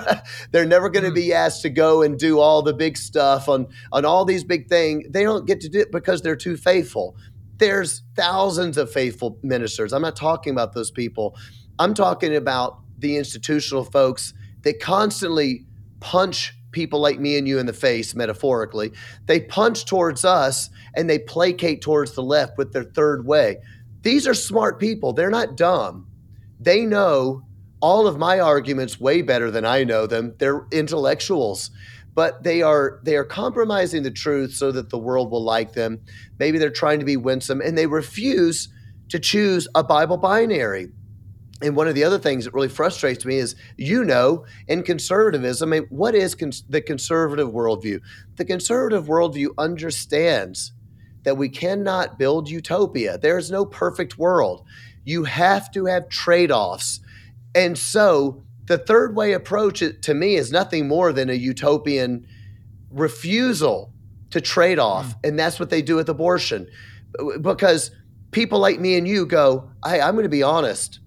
[0.50, 1.14] They're never going to mm.
[1.14, 4.68] be asked to go and do all the big stuff on on all these big
[4.68, 5.06] things.
[5.10, 7.16] They don't get to do it because they're too faithful.
[7.60, 9.92] There's thousands of faithful ministers.
[9.92, 11.36] I'm not talking about those people.
[11.78, 15.66] I'm talking about the institutional folks that constantly
[16.00, 18.92] punch people like me and you in the face, metaphorically.
[19.26, 23.58] They punch towards us and they placate towards the left with their third way.
[24.02, 25.12] These are smart people.
[25.12, 26.06] They're not dumb.
[26.58, 27.42] They know
[27.80, 30.34] all of my arguments way better than I know them.
[30.38, 31.70] They're intellectuals
[32.14, 36.00] but they are they are compromising the truth so that the world will like them.
[36.38, 38.68] Maybe they're trying to be winsome and they refuse
[39.10, 40.88] to choose a Bible binary.
[41.62, 45.72] And one of the other things that really frustrates me is, you know, in conservatism,
[45.72, 48.00] I mean, what is cons- the conservative worldview?
[48.36, 50.72] The conservative worldview understands
[51.24, 53.18] that we cannot build utopia.
[53.18, 54.64] There is no perfect world.
[55.04, 57.00] You have to have trade offs.
[57.54, 62.24] And so the third way approach to me is nothing more than a utopian
[62.88, 63.92] refusal
[64.30, 65.08] to trade off.
[65.08, 65.28] Mm.
[65.28, 66.68] And that's what they do with abortion.
[67.40, 67.90] Because
[68.30, 71.00] people like me and you go, hey, I'm going to be honest.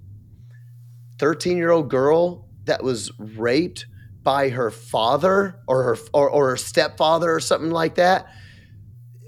[1.19, 3.85] 13 year old girl that was raped
[4.23, 8.27] by her father or her or, or her stepfather or something like that.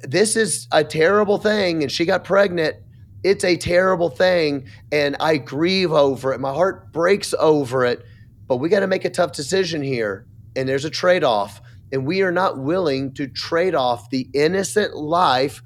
[0.03, 1.83] This is a terrible thing.
[1.83, 2.75] And she got pregnant.
[3.23, 4.67] It's a terrible thing.
[4.91, 6.41] And I grieve over it.
[6.41, 8.05] My heart breaks over it
[8.47, 11.61] but we got to make a tough decision here, and there's a trade off.
[11.91, 15.61] And we are not willing to trade off the innocent life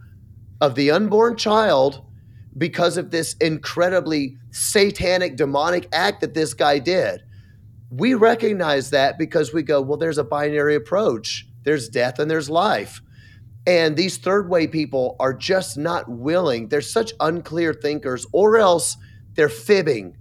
[0.62, 2.06] of the unborn child
[2.58, 7.22] because of this incredibly satanic, demonic act that this guy did.
[7.90, 12.50] We recognize that because we go, well, there's a binary approach there's death and there's
[12.50, 13.02] life.
[13.68, 16.70] And these third way people are just not willing.
[16.70, 18.98] They're such unclear thinkers, or else
[19.34, 20.18] they're fibbing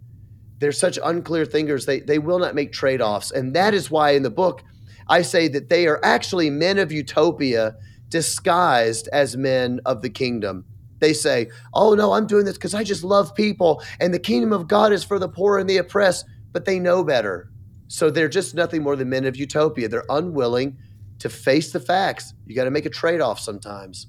[0.59, 1.87] they're such unclear thinkers.
[1.87, 4.63] They they will not make trade offs, and that is why in the book
[5.09, 7.77] I say that they are actually men of utopia
[8.09, 10.65] disguised as men of the kingdom.
[11.01, 14.53] They say, "Oh no, I'm doing this because I just love people, and the kingdom
[14.53, 17.51] of God is for the poor and the oppressed." But they know better,
[17.87, 19.89] so they're just nothing more than men of utopia.
[19.89, 20.79] They're unwilling
[21.21, 22.35] to face the facts.
[22.47, 24.07] You got to make a trade off sometimes.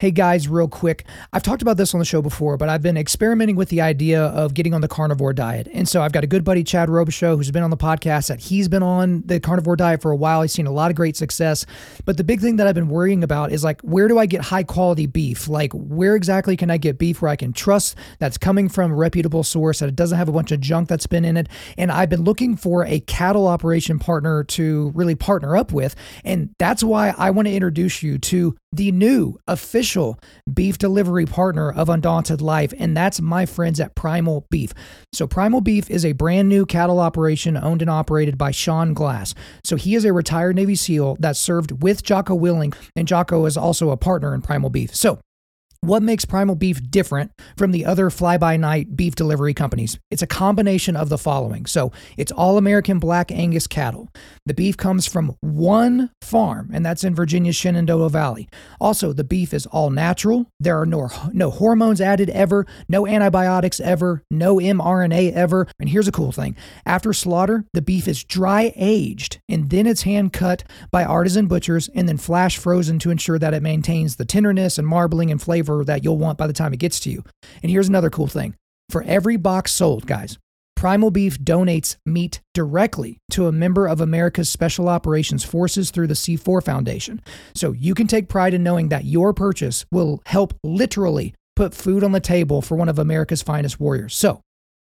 [0.00, 1.06] Hey guys, real quick.
[1.32, 4.26] I've talked about this on the show before, but I've been experimenting with the idea
[4.26, 5.66] of getting on the carnivore diet.
[5.72, 8.38] And so I've got a good buddy, Chad Robichaux, who's been on the podcast that
[8.38, 10.42] he's been on the carnivore diet for a while.
[10.42, 11.66] He's seen a lot of great success.
[12.04, 14.40] But the big thing that I've been worrying about is like, where do I get
[14.40, 15.48] high quality beef?
[15.48, 18.94] Like, where exactly can I get beef where I can trust that's coming from a
[18.94, 21.48] reputable source, that it doesn't have a bunch of junk that's been in it?
[21.76, 25.96] And I've been looking for a cattle operation partner to really partner up with.
[26.24, 30.18] And that's why I want to introduce you to the new official
[30.52, 34.72] beef delivery partner of Undaunted Life, and that's my friends at Primal Beef.
[35.12, 39.34] So, Primal Beef is a brand new cattle operation owned and operated by Sean Glass.
[39.64, 43.56] So, he is a retired Navy SEAL that served with Jocko Willink, and Jocko is
[43.56, 44.94] also a partner in Primal Beef.
[44.94, 45.18] So,
[45.80, 49.98] what makes Primal Beef different from the other fly by night beef delivery companies?
[50.10, 51.66] It's a combination of the following.
[51.66, 54.08] So, it's all American black Angus cattle.
[54.44, 58.48] The beef comes from one farm, and that's in Virginia's Shenandoah Valley.
[58.80, 60.50] Also, the beef is all natural.
[60.58, 65.68] There are no, no hormones added ever, no antibiotics ever, no mRNA ever.
[65.78, 70.02] And here's a cool thing after slaughter, the beef is dry aged, and then it's
[70.02, 74.24] hand cut by artisan butchers and then flash frozen to ensure that it maintains the
[74.24, 77.10] tenderness and marbling and flavor flavor that you'll want by the time it gets to
[77.10, 77.22] you.
[77.62, 78.54] And here's another cool thing
[78.88, 80.38] for every box sold, guys,
[80.76, 86.14] Primal Beef donates meat directly to a member of America's Special Operations Forces through the
[86.14, 87.20] C4 Foundation.
[87.54, 92.04] So you can take pride in knowing that your purchase will help literally put food
[92.04, 94.14] on the table for one of America's finest warriors.
[94.14, 94.40] So,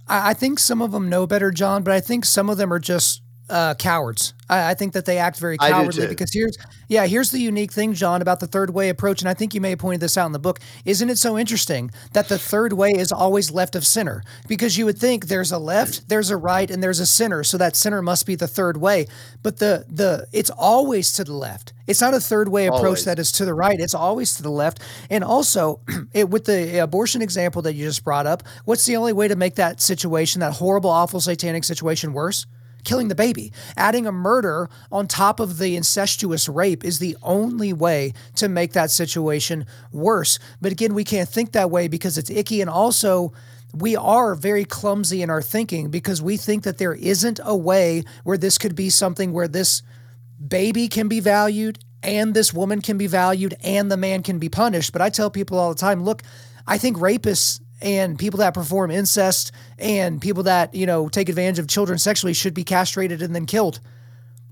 [0.06, 2.78] I think some of them know better, John, but I think some of them are
[2.78, 4.34] just uh, cowards.
[4.48, 6.56] I, I, think that they act very cowardly because here's
[6.88, 9.60] yeah here's the unique thing, John, about the third way approach, and I think you
[9.60, 10.60] may have pointed this out in the book.
[10.84, 14.22] Isn't it so interesting that the third way is always left of center?
[14.48, 17.56] Because you would think there's a left, there's a right, and there's a center, so
[17.58, 19.06] that center must be the third way.
[19.42, 21.72] But the the it's always to the left.
[21.86, 23.04] It's not a third way approach always.
[23.04, 23.78] that is to the right.
[23.78, 24.80] It's always to the left.
[25.08, 25.80] And also,
[26.12, 29.36] it, with the abortion example that you just brought up, what's the only way to
[29.36, 32.46] make that situation, that horrible, awful, satanic situation, worse?
[32.86, 33.52] Killing the baby.
[33.76, 38.72] Adding a murder on top of the incestuous rape is the only way to make
[38.72, 40.38] that situation worse.
[40.62, 43.34] But again, we can't think that way because it's icky and also
[43.74, 48.04] we are very clumsy in our thinking because we think that there isn't a way
[48.24, 49.82] where this could be something where this
[50.46, 54.48] baby can be valued and this woman can be valued and the man can be
[54.48, 54.92] punished.
[54.92, 56.22] But I tell people all the time look,
[56.66, 61.58] I think rapists and people that perform incest and people that you know take advantage
[61.58, 63.80] of children sexually should be castrated and then killed.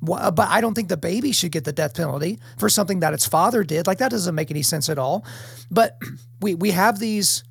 [0.07, 3.15] Uh, but i don't think the baby should get the death penalty for something that
[3.15, 3.87] its father did.
[3.87, 5.25] Like that doesn't make any sense at all.
[5.71, 5.99] But
[6.41, 7.43] we we have these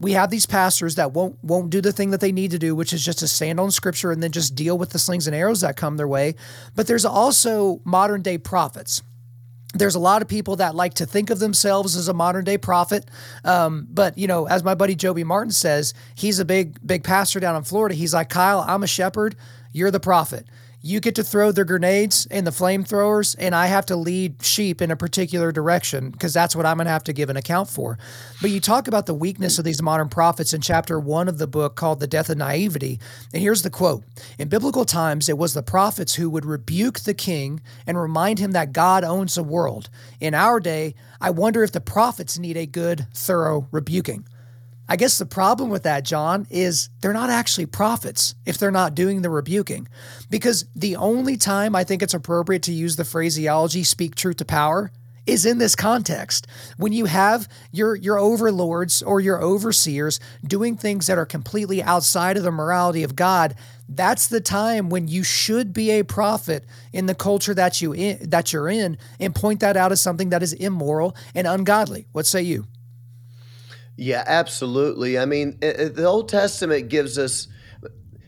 [0.00, 2.74] we have these pastors that won't won't do the thing that they need to do
[2.76, 5.34] which is just to stand on scripture and then just deal with the slings and
[5.34, 6.34] arrows that come their way.
[6.76, 9.02] But there's also modern day prophets
[9.74, 12.56] there's a lot of people that like to think of themselves as a modern day
[12.56, 13.08] prophet.
[13.44, 17.38] Um, but, you know, as my buddy Joby Martin says, he's a big, big pastor
[17.38, 17.94] down in Florida.
[17.94, 19.36] He's like, Kyle, I'm a shepherd.
[19.72, 20.46] You're the prophet
[20.80, 24.80] you get to throw the grenades and the flamethrowers, and I have to lead sheep
[24.80, 27.68] in a particular direction because that's what I'm going to have to give an account
[27.68, 27.98] for.
[28.40, 31.48] But you talk about the weakness of these modern prophets in chapter one of the
[31.48, 33.00] book called The Death of Naivety.
[33.32, 34.04] And here's the quote
[34.38, 38.52] In biblical times, it was the prophets who would rebuke the king and remind him
[38.52, 39.90] that God owns the world.
[40.20, 44.24] In our day, I wonder if the prophets need a good, thorough rebuking.
[44.88, 48.94] I guess the problem with that, John, is they're not actually prophets if they're not
[48.94, 49.86] doing the rebuking.
[50.30, 54.44] Because the only time I think it's appropriate to use the phraseology speak truth to
[54.44, 54.90] power
[55.26, 56.46] is in this context.
[56.78, 62.38] When you have your your overlords or your overseers doing things that are completely outside
[62.38, 63.54] of the morality of God,
[63.90, 68.30] that's the time when you should be a prophet in the culture that you in,
[68.30, 72.06] that you're in and point that out as something that is immoral and ungodly.
[72.12, 72.66] What say you?
[74.00, 75.18] Yeah, absolutely.
[75.18, 77.48] I mean, the Old Testament gives us.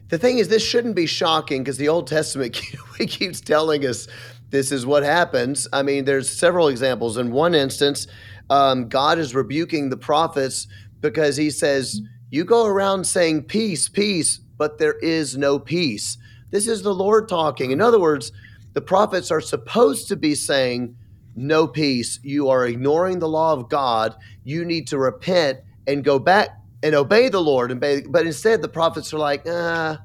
[0.08, 2.54] The thing is, this shouldn't be shocking because the Old Testament
[2.98, 4.08] keeps telling us
[4.50, 5.68] this is what happens.
[5.72, 7.16] I mean, there's several examples.
[7.16, 8.08] In one instance,
[8.50, 10.66] um, God is rebuking the prophets
[11.00, 16.18] because he says, You go around saying peace, peace, but there is no peace.
[16.50, 17.70] This is the Lord talking.
[17.70, 18.32] In other words,
[18.72, 20.96] the prophets are supposed to be saying,
[21.34, 22.18] no peace.
[22.22, 24.14] You are ignoring the law of God.
[24.44, 26.50] You need to repent and go back
[26.82, 27.70] and obey the Lord.
[27.70, 30.00] And obey, but instead, the prophets are like, ah,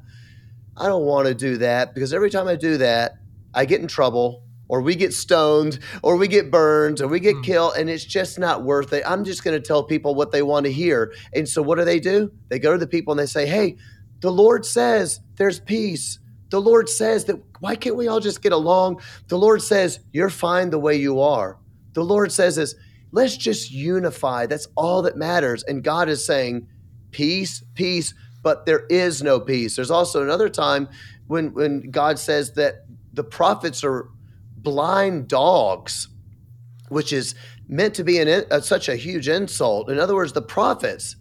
[0.78, 3.14] I don't want to do that because every time I do that,
[3.54, 7.36] I get in trouble or we get stoned or we get burned or we get
[7.36, 7.44] mm.
[7.44, 9.04] killed and it's just not worth it.
[9.06, 11.14] I'm just going to tell people what they want to hear.
[11.34, 12.32] And so what do they do?
[12.50, 13.78] They go to the people and they say, "Hey,
[14.20, 16.20] the Lord says there's peace.
[16.56, 19.02] The Lord says that why can't we all just get along?
[19.28, 21.58] The Lord says, You're fine the way you are.
[21.92, 22.76] The Lord says is,
[23.12, 24.46] let's just unify.
[24.46, 25.64] That's all that matters.
[25.64, 26.66] And God is saying,
[27.12, 29.76] Peace, peace, but there is no peace.
[29.76, 30.88] There's also another time
[31.28, 34.08] when when God says that the prophets are
[34.56, 36.08] blind dogs,
[36.88, 37.36] which is
[37.68, 39.90] meant to be an, a, such a huge insult.
[39.90, 41.18] In other words, the prophets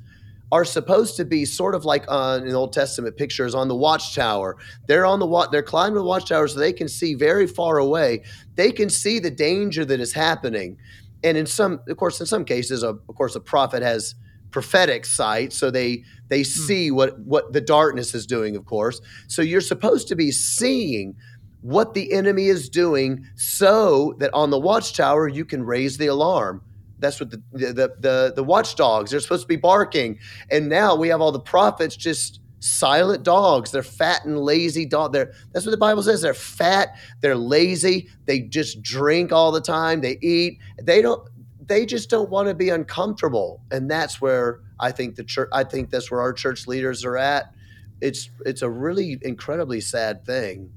[0.54, 4.56] are supposed to be sort of like on in Old Testament pictures on the watchtower.
[4.86, 5.50] They're on the watch.
[5.50, 8.22] They're climbing the watchtower so they can see very far away.
[8.54, 10.78] They can see the danger that is happening,
[11.24, 14.14] and in some, of course, in some cases, of course, a prophet has
[14.52, 16.60] prophetic sight, so they they hmm.
[16.66, 18.54] see what what the darkness is doing.
[18.54, 21.16] Of course, so you're supposed to be seeing
[21.62, 26.62] what the enemy is doing so that on the watchtower you can raise the alarm
[27.04, 30.18] that's what the, the the the watchdogs they're supposed to be barking.
[30.50, 33.70] And now we have all the prophets just silent dogs.
[33.70, 38.08] They're fat and lazy dog they're that's what the bible says they're fat they're lazy
[38.24, 40.58] they just drink all the time they eat.
[40.82, 41.28] They don't
[41.66, 43.60] they just don't want to be uncomfortable.
[43.70, 47.18] And that's where i think the church i think that's where our church leaders are
[47.18, 47.54] at.
[48.00, 50.72] It's it's a really incredibly sad thing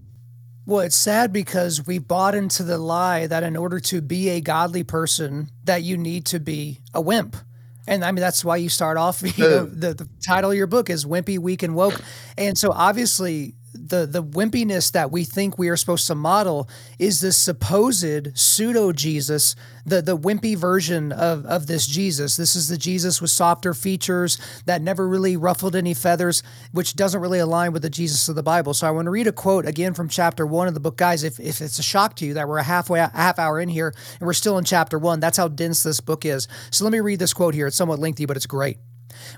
[0.68, 4.42] Well, it's sad because we bought into the lie that in order to be a
[4.42, 7.38] godly person, that you need to be a wimp.
[7.88, 10.68] And I mean, that's why you start off, you know, the, the title of your
[10.68, 12.02] book is Wimpy, Weak, and Woke.
[12.38, 13.56] And so obviously,
[13.90, 16.70] the the wimpiness that we think we are supposed to model
[17.00, 22.36] is this supposed pseudo Jesus, the the wimpy version of of this Jesus.
[22.36, 27.22] This is the Jesus with softer features that never really ruffled any feathers, which doesn't
[27.22, 28.74] really align with the Jesus of the Bible.
[28.74, 31.24] So I want to read a quote again from chapter one of the book, guys.
[31.24, 33.70] If if it's a shock to you that we're a halfway a half hour in
[33.70, 36.48] here and we're still in chapter one, that's how dense this book is.
[36.72, 37.68] So let me read this quote here.
[37.68, 38.78] It's somewhat lengthy, but it's great.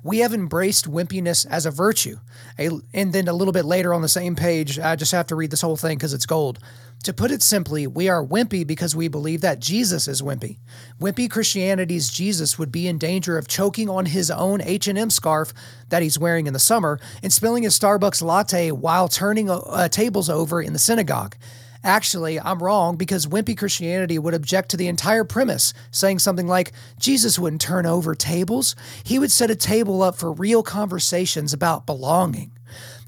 [0.04, 2.20] We have embraced wimpiness as a virtue.
[2.58, 5.36] A, and then a little bit later on the same page, I just have to
[5.36, 6.60] read this whole thing because it's gold.
[7.04, 10.58] To put it simply, we are wimpy because we believe that Jesus is wimpy.
[11.00, 15.54] Wimpy Christianity's Jesus would be in danger of choking on his own H&M scarf
[15.88, 20.30] that he's wearing in the summer and spilling his Starbucks latte while turning uh, tables
[20.30, 21.38] over in the synagogue.
[21.84, 26.74] Actually, I'm wrong because wimpy Christianity would object to the entire premise, saying something like,
[27.00, 28.76] Jesus wouldn't turn over tables.
[29.04, 32.52] He would set a table up for real conversations about belonging.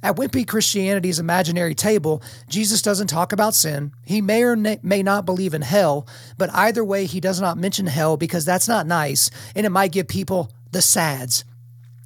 [0.03, 3.91] At Wimpy Christianity's imaginary table, Jesus doesn't talk about sin.
[4.03, 6.07] He may or may not believe in hell,
[6.37, 9.91] but either way, he does not mention hell because that's not nice and it might
[9.91, 11.45] give people the sads.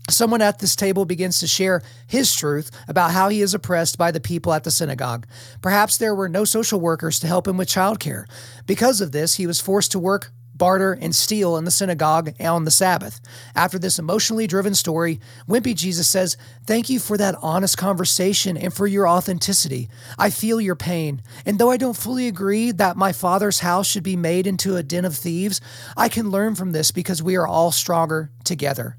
[0.09, 4.11] Someone at this table begins to share his truth about how he is oppressed by
[4.11, 5.25] the people at the synagogue.
[5.61, 8.25] Perhaps there were no social workers to help him with childcare.
[8.67, 12.65] Because of this, he was forced to work, barter, and steal in the synagogue on
[12.65, 13.19] the Sabbath.
[13.55, 16.37] After this emotionally driven story, Wimpy Jesus says,
[16.67, 19.89] Thank you for that honest conversation and for your authenticity.
[20.19, 21.23] I feel your pain.
[21.47, 24.83] And though I don't fully agree that my father's house should be made into a
[24.83, 25.61] den of thieves,
[25.97, 28.97] I can learn from this because we are all stronger together.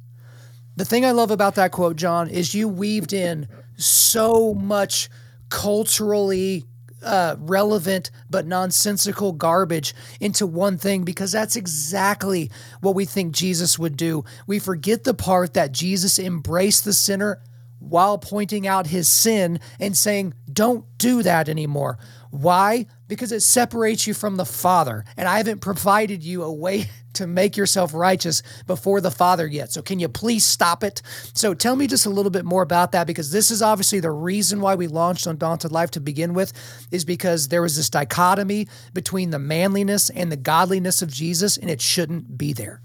[0.77, 5.09] The thing I love about that quote, John, is you weaved in so much
[5.49, 6.65] culturally
[7.03, 12.51] uh, relevant but nonsensical garbage into one thing because that's exactly
[12.81, 14.25] what we think Jesus would do.
[14.47, 17.41] We forget the part that Jesus embraced the sinner
[17.79, 21.99] while pointing out his sin and saying, Don't do that anymore.
[22.31, 22.87] Why?
[23.09, 25.05] Because it separates you from the Father.
[25.17, 29.73] And I haven't provided you a way to make yourself righteous before the Father yet.
[29.73, 31.03] So, can you please stop it?
[31.35, 34.11] So, tell me just a little bit more about that because this is obviously the
[34.11, 36.53] reason why we launched Undaunted Life to begin with,
[36.91, 41.71] is because there was this dichotomy between the manliness and the godliness of Jesus, and
[41.71, 42.81] it shouldn't be there.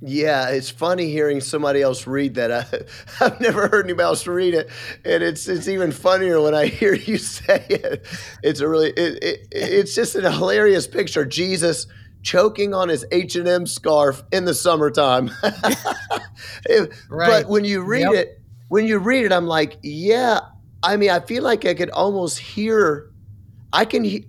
[0.00, 2.52] Yeah, it's funny hearing somebody else read that.
[3.20, 4.70] I, have never heard anybody else read it,
[5.04, 8.06] and it's it's even funnier when I hear you say it.
[8.42, 11.24] It's a really it, it, it's just a hilarious picture.
[11.24, 11.86] Jesus
[12.22, 15.30] choking on his H and M scarf in the summertime.
[15.42, 16.88] right.
[17.08, 18.14] But when you read yep.
[18.14, 20.40] it, when you read it, I'm like, yeah.
[20.82, 23.10] I mean, I feel like I could almost hear.
[23.72, 24.04] I can.
[24.04, 24.26] He,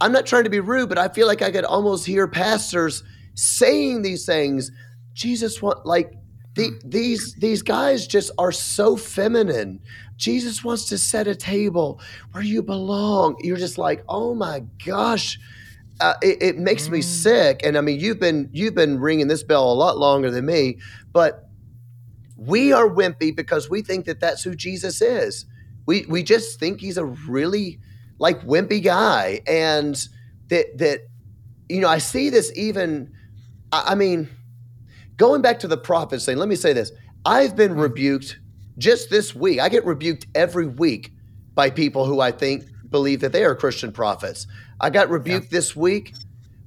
[0.00, 3.02] I'm not trying to be rude, but I feel like I could almost hear pastors
[3.34, 4.70] saying these things
[5.14, 6.14] Jesus want like
[6.54, 6.88] the, hmm.
[6.88, 9.80] these these guys just are so feminine.
[10.16, 12.00] Jesus wants to set a table
[12.32, 13.36] where you belong.
[13.40, 15.38] You're just like, oh my gosh,
[16.00, 16.92] uh, it, it, makes mm.
[16.92, 17.60] me sick.
[17.64, 20.78] And I mean, you've been you've been ringing this bell a lot longer than me,
[21.12, 21.48] but
[22.36, 25.46] we are wimpy because we think that that's who Jesus is.
[25.86, 27.78] We we just think he's a really
[28.18, 29.96] like wimpy guy, and
[30.48, 31.00] that that
[31.68, 33.12] you know I see this even.
[33.72, 34.28] I, I mean
[35.20, 36.92] Going back to the prophet saying, let me say this.
[37.26, 38.40] I've been rebuked
[38.78, 39.60] just this week.
[39.60, 41.12] I get rebuked every week
[41.54, 44.46] by people who I think believe that they are Christian prophets.
[44.80, 45.50] I got rebuked yeah.
[45.50, 46.14] this week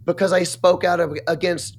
[0.05, 1.77] because I spoke out of, against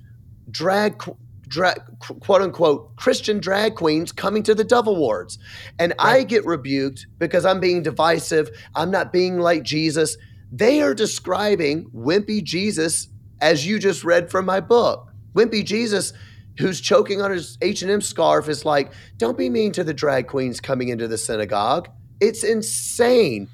[0.51, 1.03] drag,
[1.49, 5.39] drag, quote unquote, Christian drag queens coming to the Dove Awards.
[5.79, 6.21] And right.
[6.21, 8.51] I get rebuked because I'm being divisive.
[8.75, 10.17] I'm not being like Jesus.
[10.53, 13.09] They are describing wimpy Jesus
[13.41, 15.11] as you just read from my book.
[15.35, 16.13] Wimpy Jesus
[16.59, 20.61] who's choking on his H&M scarf is like, don't be mean to the drag queens
[20.61, 21.89] coming into the synagogue.
[22.21, 23.49] It's insane.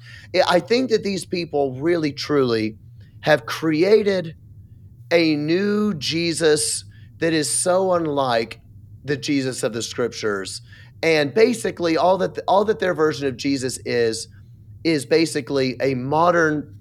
[0.47, 2.77] I think that these people really truly
[3.21, 4.35] have created
[5.11, 6.85] a new Jesus
[7.19, 8.59] that is so unlike
[9.03, 10.61] the Jesus of the scriptures.
[11.03, 14.27] And basically all that all that their version of Jesus is
[14.83, 16.79] is basically a modern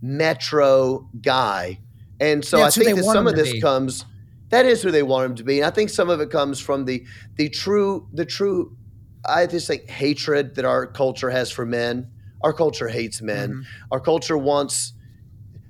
[0.00, 1.78] metro guy.
[2.20, 3.60] And so yeah, I think that some of this be.
[3.60, 4.04] comes
[4.50, 5.60] that is who they want him to be.
[5.60, 7.04] And I think some of it comes from the
[7.36, 8.76] the true the true
[9.24, 12.10] I just think hatred that our culture has for men.
[12.42, 13.50] Our culture hates men.
[13.50, 13.62] Mm-hmm.
[13.92, 14.92] Our culture wants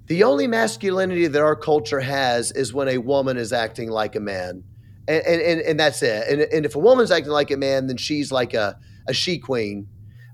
[0.06, 4.20] the only masculinity that our culture has is when a woman is acting like a
[4.20, 4.64] man.
[5.08, 6.28] And and, and, and that's it.
[6.28, 9.38] And, and if a woman's acting like a man, then she's like a, a she
[9.38, 9.88] queen.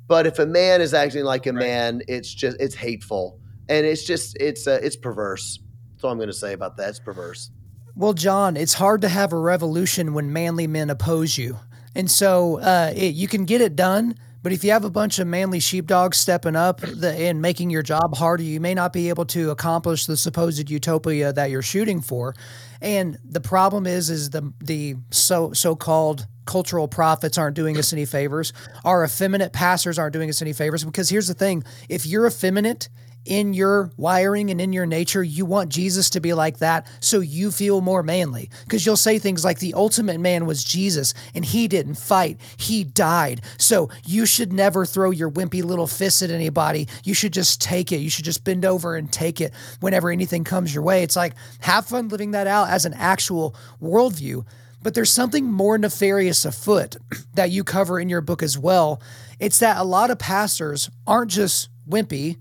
[0.06, 1.60] But if a man is acting like a right.
[1.60, 5.60] man, it's just it's hateful and it's just it's uh, it's perverse.
[5.92, 6.90] That's all I'm going to say about that.
[6.90, 7.50] It's perverse.
[7.94, 11.58] Well, John, it's hard to have a revolution when manly men oppose you,
[11.99, 14.14] and so uh, it, you can get it done.
[14.40, 17.82] But if you have a bunch of manly sheepdogs stepping up the, and making your
[17.82, 22.01] job harder, you may not be able to accomplish the supposed utopia that you're shooting
[22.01, 22.36] for.
[22.80, 27.92] And the problem is, is the the so so called cultural prophets aren't doing us
[27.92, 28.53] any favors.
[28.84, 32.88] Our effeminate pastors aren't doing us any favors because here's the thing: if you're effeminate
[33.24, 37.20] in your wiring and in your nature, you want Jesus to be like that so
[37.20, 38.50] you feel more manly.
[38.64, 42.84] Because you'll say things like, the ultimate man was Jesus and he didn't fight, he
[42.84, 43.42] died.
[43.58, 46.88] So you should never throw your wimpy little fist at anybody.
[47.04, 47.98] You should just take it.
[47.98, 51.02] You should just bend over and take it whenever anything comes your way.
[51.02, 54.44] It's like, have fun living that out as an actual worldview.
[54.82, 56.96] But there's something more nefarious afoot
[57.34, 59.02] that you cover in your book as well.
[59.38, 62.38] It's that a lot of pastors aren't just wimpy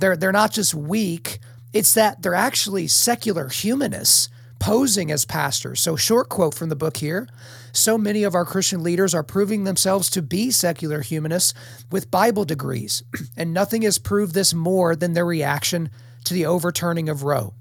[0.00, 1.38] they're they're not just weak,
[1.72, 4.28] it's that they're actually secular humanists
[4.58, 5.80] posing as pastors.
[5.80, 7.26] So short quote from the book here.
[7.72, 11.54] So many of our Christian leaders are proving themselves to be secular humanists
[11.90, 13.02] with Bible degrees,
[13.36, 15.90] and nothing has proved this more than their reaction
[16.24, 17.54] to the overturning of Roe.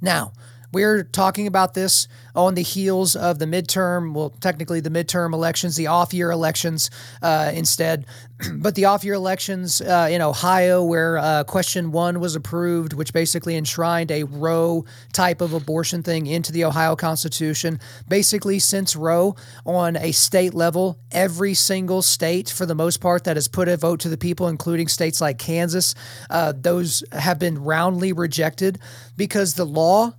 [0.00, 0.32] Now,
[0.74, 5.76] we're talking about this on the heels of the midterm, well, technically the midterm elections,
[5.76, 6.90] the off year elections
[7.22, 8.06] uh, instead.
[8.54, 13.12] but the off year elections uh, in Ohio, where uh, question one was approved, which
[13.12, 17.78] basically enshrined a Roe type of abortion thing into the Ohio Constitution.
[18.08, 23.36] Basically, since Roe on a state level, every single state, for the most part, that
[23.36, 25.94] has put a vote to the people, including states like Kansas,
[26.30, 28.80] uh, those have been roundly rejected
[29.16, 30.12] because the law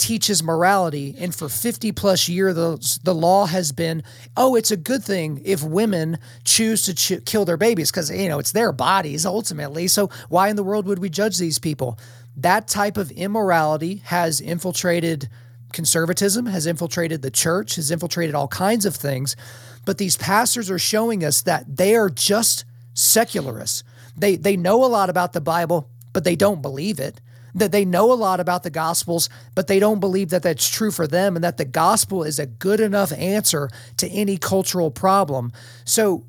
[0.00, 1.14] teaches morality.
[1.18, 4.02] And for 50 plus years, the, the law has been,
[4.36, 8.28] oh, it's a good thing if women choose to ch- kill their babies because, you
[8.28, 9.86] know, it's their bodies ultimately.
[9.86, 11.98] So why in the world would we judge these people?
[12.36, 15.28] That type of immorality has infiltrated
[15.72, 19.36] conservatism, has infiltrated the church, has infiltrated all kinds of things.
[19.84, 23.84] But these pastors are showing us that they are just secularists.
[24.16, 27.20] They, they know a lot about the Bible, but they don't believe it
[27.54, 30.90] that they know a lot about the Gospels, but they don't believe that that's true
[30.90, 35.52] for them and that the gospel is a good enough answer to any cultural problem.
[35.84, 36.24] So,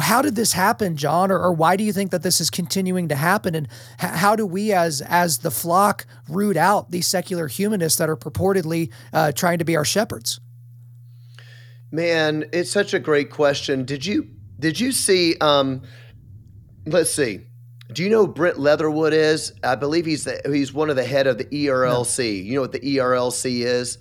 [0.00, 3.08] how did this happen, John, or, or why do you think that this is continuing
[3.08, 3.54] to happen?
[3.54, 3.68] And
[4.02, 8.16] h- how do we, as as the flock, root out these secular humanists that are
[8.16, 10.40] purportedly uh, trying to be our shepherds?
[11.90, 13.84] Man, it's such a great question.
[13.84, 15.36] Did you did you see?
[15.40, 15.82] Um,
[16.86, 17.46] let's see
[17.92, 19.52] do you know Brent Leatherwood is?
[19.62, 22.18] I believe he's the, he's one of the head of the ERLC.
[22.18, 22.24] No.
[22.24, 23.98] You know what the ERLC is?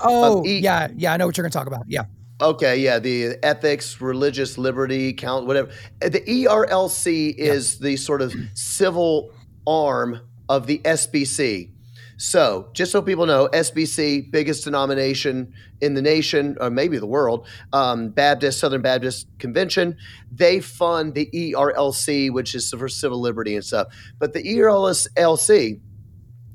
[0.00, 1.84] Oh, um, e- yeah, yeah, I know what you're going to talk about.
[1.86, 2.04] Yeah.
[2.40, 5.70] Okay, yeah, the ethics, religious liberty, count, whatever.
[6.00, 7.84] The ERLC is yeah.
[7.84, 9.30] the sort of civil
[9.66, 11.70] arm of the SBC.
[12.18, 15.52] So, just so people know, SBC, biggest denomination
[15.82, 19.96] in the nation, or maybe the world, um, Baptist, Southern Baptist Convention,
[20.32, 23.88] they fund the ERLC, which is for civil liberty and stuff.
[24.18, 25.78] But the ERLC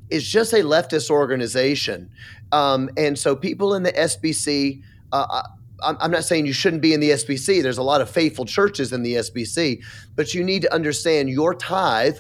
[0.09, 2.09] is just a leftist organization.
[2.51, 4.81] Um, and so, people in the SBC,
[5.11, 5.43] uh,
[5.83, 7.61] I'm not saying you shouldn't be in the SBC.
[7.61, 9.83] There's a lot of faithful churches in the SBC,
[10.15, 12.17] but you need to understand your tithe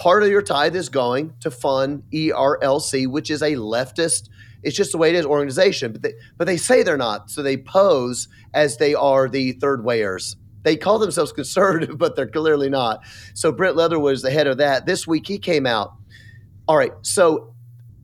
[0.00, 4.30] part of your tithe is going to fund ERLC, which is a leftist.
[4.62, 7.42] It's just the way it is organization, but they, but they say they're not, so
[7.42, 10.36] they pose as they are the third wayers.
[10.62, 13.04] They call themselves conservative, but they're clearly not.
[13.34, 14.86] So Brent Leatherwood is the head of that.
[14.86, 15.92] This week he came out.
[16.66, 17.54] All right, so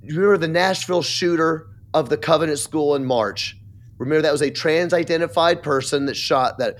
[0.03, 3.57] remember the Nashville shooter of the Covenant School in March.
[3.97, 6.77] Remember that was a trans-identified person that shot that.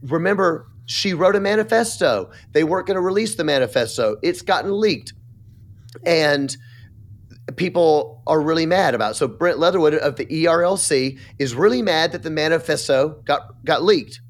[0.00, 2.30] Remember she wrote a manifesto.
[2.52, 4.16] They weren't going to release the manifesto.
[4.22, 5.12] It's gotten leaked.
[6.06, 6.56] And
[7.56, 9.14] people are really mad about.
[9.14, 14.20] So Brent Leatherwood of the ERLC is really mad that the manifesto got got leaked.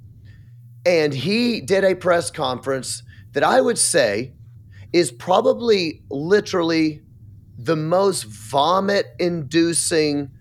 [0.85, 3.05] And he did a press conference
[3.35, 4.33] that I would say
[4.93, 7.03] is probably literally
[7.57, 10.33] the most vomit inducing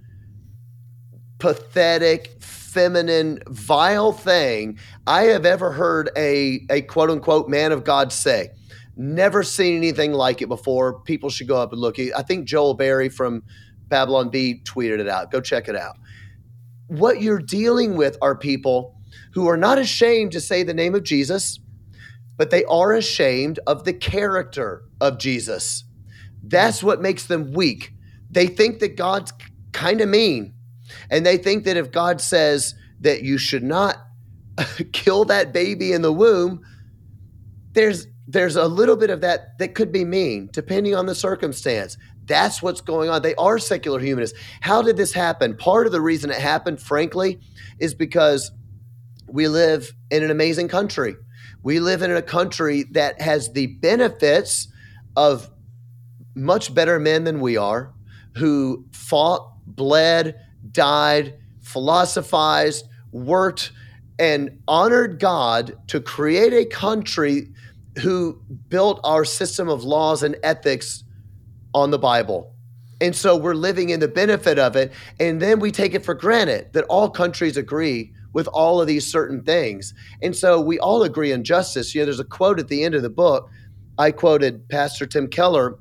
[1.37, 2.41] pathetic
[2.77, 8.49] feminine, vile thing I have ever heard a, a quote unquote man of God say.
[8.95, 11.01] Never seen anything like it before.
[11.01, 11.97] People should go up and look.
[11.99, 13.41] I think Joel Berry from
[13.87, 15.31] Babylon Bee tweeted it out.
[15.31, 15.97] Go check it out.
[16.85, 18.95] What you're dealing with are people
[19.33, 21.59] who are not ashamed to say the name of Jesus,
[22.37, 25.83] but they are ashamed of the character of Jesus.
[26.43, 27.91] That's what makes them weak.
[28.29, 29.33] They think that God's
[29.73, 30.53] kind of mean.
[31.09, 33.97] And they think that if God says that you should not
[34.91, 36.61] kill that baby in the womb,
[37.73, 41.97] there's there's a little bit of that that could be mean depending on the circumstance.
[42.25, 43.21] That's what's going on.
[43.21, 44.37] They are secular humanists.
[44.59, 45.55] How did this happen?
[45.55, 47.39] Part of the reason it happened, frankly,
[47.79, 48.51] is because
[49.27, 51.15] we live in an amazing country.
[51.63, 54.67] We live in a country that has the benefits
[55.15, 55.49] of
[56.35, 57.93] much better men than we are,
[58.35, 60.35] who fought, bled,
[60.71, 63.71] died, philosophized, worked,
[64.19, 67.49] and honored God to create a country
[68.01, 71.03] who built our system of laws and ethics
[71.73, 72.53] on the Bible.
[72.99, 74.91] And so we're living in the benefit of it.
[75.19, 79.09] And then we take it for granted that all countries agree with all of these
[79.09, 79.93] certain things.
[80.21, 81.93] And so we all agree on justice.
[81.93, 83.49] You know, there's a quote at the end of the book.
[83.97, 85.77] I quoted Pastor Tim Keller.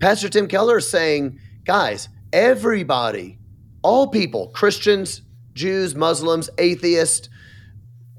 [0.00, 3.38] Pastor Tim Keller is saying, guys, everybody,
[3.82, 5.22] all people, Christians,
[5.52, 7.28] Jews, Muslims, atheists,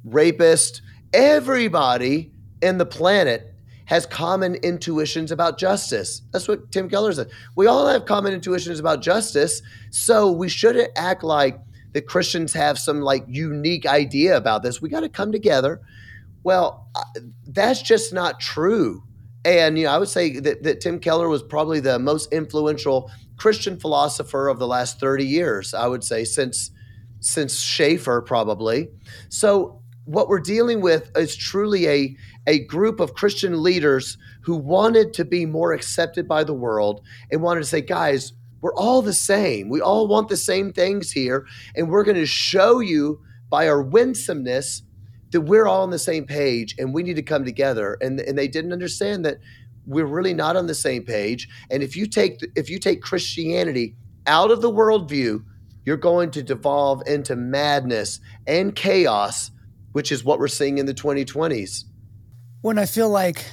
[0.07, 0.81] rapists,
[1.13, 3.53] everybody in the planet
[3.85, 6.21] has common intuitions about justice.
[6.31, 7.29] That's what Tim Keller said.
[7.55, 11.59] We all have common intuitions about justice, so we shouldn't act like
[11.91, 14.81] the Christians have some like unique idea about this.
[14.81, 15.81] We got to come together.
[16.43, 17.03] Well, uh,
[17.47, 19.03] that's just not true.
[19.45, 23.11] And you know, I would say that, that Tim Keller was probably the most influential
[23.37, 26.71] Christian philosopher of the last 30 years, I would say, since
[27.19, 28.89] since Schaeffer probably.
[29.29, 32.15] So what we're dealing with is truly a
[32.45, 37.41] a group of Christian leaders who wanted to be more accepted by the world and
[37.41, 39.69] wanted to say, guys, we're all the same.
[39.69, 41.45] We all want the same things here.
[41.75, 44.83] And we're going to show you by our winsomeness
[45.31, 47.97] that we're all on the same page and we need to come together.
[48.01, 49.39] And, and they didn't understand that
[49.85, 51.47] we're really not on the same page.
[51.69, 53.95] And if you take if you take Christianity
[54.27, 55.43] out of the worldview,
[55.85, 59.51] you're going to devolve into madness and chaos,
[59.91, 61.85] which is what we're seeing in the 2020s
[62.63, 63.45] when I feel like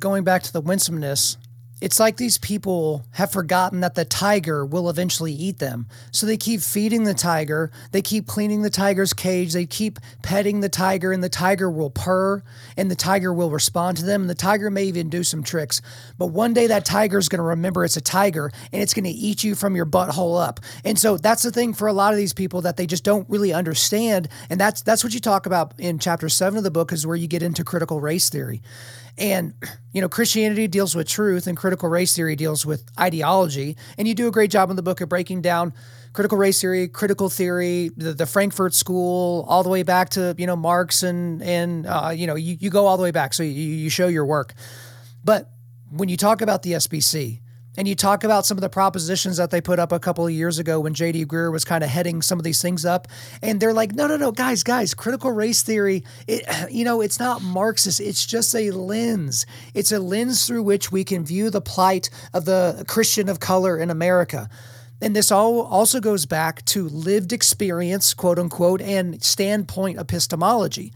[0.00, 1.38] going back to the winsomeness,
[1.80, 5.86] it's like these people have forgotten that the tiger will eventually eat them.
[6.10, 10.60] So they keep feeding the tiger, they keep cleaning the tiger's cage, they keep petting
[10.60, 12.42] the tiger, and the tiger will purr
[12.76, 14.22] and the tiger will respond to them.
[14.22, 15.80] And the tiger may even do some tricks.
[16.16, 19.04] But one day that tiger is going to remember it's a tiger and it's going
[19.04, 20.60] to eat you from your butthole up.
[20.84, 23.28] And so that's the thing for a lot of these people that they just don't
[23.28, 24.28] really understand.
[24.50, 27.16] And that's that's what you talk about in chapter seven of the book, is where
[27.16, 28.62] you get into critical race theory.
[29.18, 29.54] And,
[29.92, 33.76] you know, Christianity deals with truth and critical race theory deals with ideology.
[33.96, 35.74] And you do a great job in the book of breaking down
[36.12, 40.46] critical race theory, critical theory, the, the Frankfurt School, all the way back to, you
[40.46, 43.34] know, Marx and, and uh, you know, you, you go all the way back.
[43.34, 44.54] So you, you show your work.
[45.24, 45.50] But
[45.90, 47.40] when you talk about the SBC,
[47.78, 50.32] and you talk about some of the propositions that they put up a couple of
[50.32, 51.26] years ago when J.D.
[51.26, 53.06] Greear was kind of heading some of these things up,
[53.40, 57.20] and they're like, no, no, no, guys, guys, critical race theory, it, you know, it's
[57.20, 58.00] not Marxist.
[58.00, 59.46] It's just a lens.
[59.74, 63.78] It's a lens through which we can view the plight of the Christian of color
[63.78, 64.50] in America.
[65.00, 70.92] And this all also goes back to lived experience, quote unquote, and standpoint epistemology.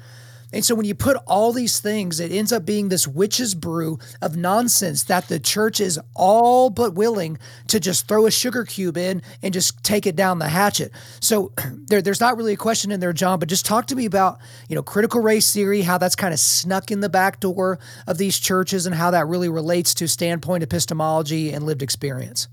[0.53, 3.99] And so when you put all these things, it ends up being this witch's brew
[4.21, 7.39] of nonsense that the church is all but willing
[7.69, 10.93] to just throw a sugar cube in and just take it down the hatchet.
[11.21, 11.53] So
[11.87, 14.39] there, there's not really a question in there, John, but just talk to me about,
[14.69, 18.19] you know, critical race theory, how that's kind of snuck in the back door of
[18.19, 22.49] these churches and how that really relates to standpoint epistemology and lived experience.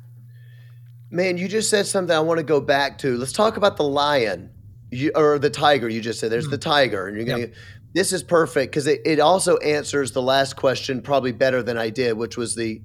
[1.11, 3.17] Man, you just said something I want to go back to.
[3.17, 4.51] Let's talk about the lion.
[4.91, 6.49] You, or the tiger you just said there's mm.
[6.49, 7.53] the tiger and you're gonna yep.
[7.93, 11.89] This is perfect because it, it also answers the last question probably better than I
[11.89, 12.81] did, which was the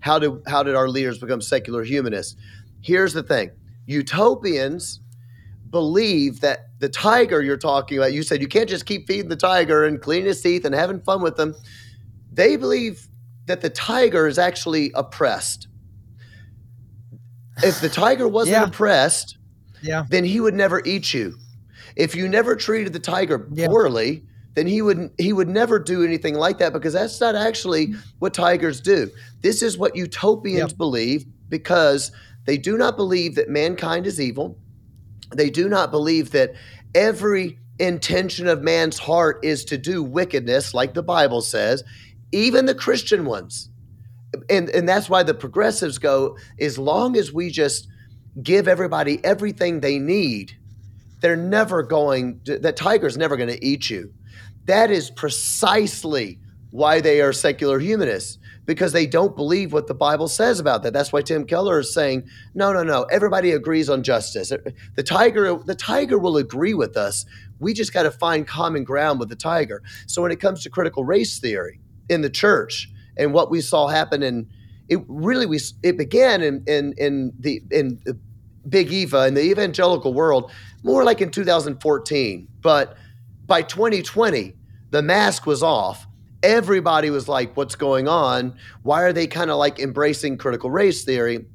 [0.00, 2.36] how did how did our leaders become secular humanists?
[2.80, 3.50] Here's the thing:
[3.86, 5.00] utopians
[5.70, 9.36] believe that the tiger you're talking about, you said you can't just keep feeding the
[9.36, 11.54] tiger and cleaning his teeth and having fun with them.
[12.32, 13.06] They believe
[13.46, 15.68] that the tiger is actually oppressed.
[17.62, 18.64] If the tiger wasn't yeah.
[18.64, 19.36] oppressed,
[19.82, 20.04] yeah.
[20.08, 21.34] then he would never eat you.
[21.96, 24.27] If you never treated the tiger poorly, yeah
[24.58, 28.34] then he would he would never do anything like that because that's not actually what
[28.34, 29.08] tigers do.
[29.40, 30.76] This is what utopians yep.
[30.76, 32.10] believe because
[32.44, 34.58] they do not believe that mankind is evil.
[35.32, 36.54] They do not believe that
[36.92, 41.84] every intention of man's heart is to do wickedness like the Bible says,
[42.32, 43.70] even the Christian ones.
[44.50, 47.86] And and that's why the progressives go as long as we just
[48.42, 50.56] give everybody everything they need,
[51.20, 54.12] they're never going to, that tiger's never going to eat you
[54.68, 56.38] that is precisely
[56.70, 60.92] why they are secular humanists because they don't believe what the Bible says about that.
[60.92, 63.04] That's why Tim Keller is saying, no, no, no.
[63.04, 64.52] Everybody agrees on justice.
[64.94, 67.24] The tiger, the tiger will agree with us.
[67.60, 69.82] We just got to find common ground with the tiger.
[70.06, 73.88] So when it comes to critical race theory in the church and what we saw
[73.88, 74.46] happen in
[74.88, 78.18] it really we it began in in in the in the
[78.68, 80.50] Big Eva in the evangelical world
[80.82, 82.96] more like in 2014, but
[83.46, 84.54] by 2020
[84.90, 86.06] the mask was off.
[86.42, 88.56] Everybody was like, "What's going on?
[88.82, 91.46] Why are they kind of like embracing critical race theory?"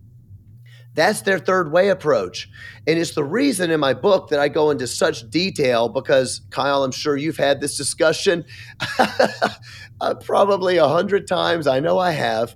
[0.96, 2.50] That's their third way approach.
[2.86, 6.84] And it's the reason in my book that I go into such detail because, Kyle,
[6.84, 8.46] I'm sure you've had this discussion
[9.00, 11.66] uh, probably a hundred times.
[11.66, 12.56] I know I have.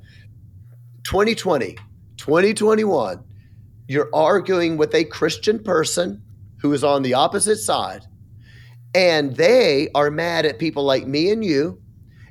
[1.04, 1.78] 2020,
[2.18, 3.24] 2021,
[3.88, 6.22] you're arguing with a Christian person
[6.62, 8.06] who is on the opposite side,
[8.94, 11.82] and they are mad at people like me and you,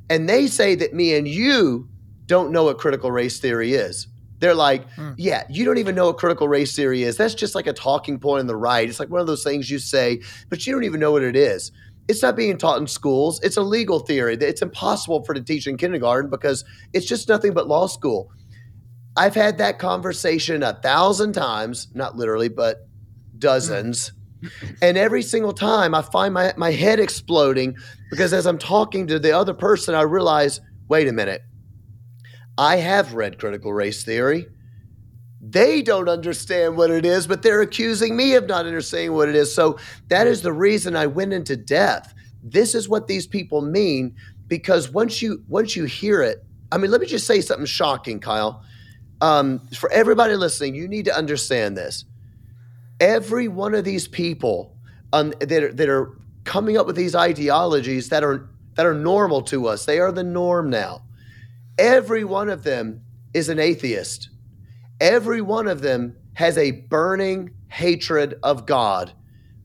[0.08, 1.88] and they say that me and you
[2.26, 4.08] don't know what critical race theory is.
[4.38, 5.14] They're like, mm.
[5.16, 7.16] yeah, you don't even know what critical race theory is.
[7.16, 8.88] That's just like a talking point on the right.
[8.88, 11.36] It's like one of those things you say, but you don't even know what it
[11.36, 11.72] is.
[12.08, 13.40] It's not being taught in schools.
[13.42, 14.34] It's a legal theory.
[14.34, 18.30] It's impossible for to teach in kindergarten because it's just nothing but law school.
[19.16, 22.86] I've had that conversation a thousand times, not literally, but
[23.38, 24.12] dozens.
[24.82, 27.76] And every single time I find my, my head exploding
[28.10, 31.42] because as I'm talking to the other person, I realize wait a minute,
[32.56, 34.46] I have read critical race theory.
[35.40, 39.36] They don't understand what it is, but they're accusing me of not understanding what it
[39.36, 39.54] is.
[39.54, 39.78] So
[40.08, 42.14] that is the reason I went into depth.
[42.42, 44.14] This is what these people mean
[44.46, 48.20] because once you once you hear it, I mean, let me just say something shocking,
[48.20, 48.62] Kyle
[49.20, 52.04] um, for everybody listening, you need to understand this.
[53.00, 54.76] Every one of these people
[55.12, 59.40] um, that, are, that are coming up with these ideologies that are that are normal
[59.40, 61.02] to us, they are the norm now.
[61.78, 63.00] Every one of them
[63.32, 64.28] is an atheist.
[65.00, 69.12] Every one of them has a burning hatred of God.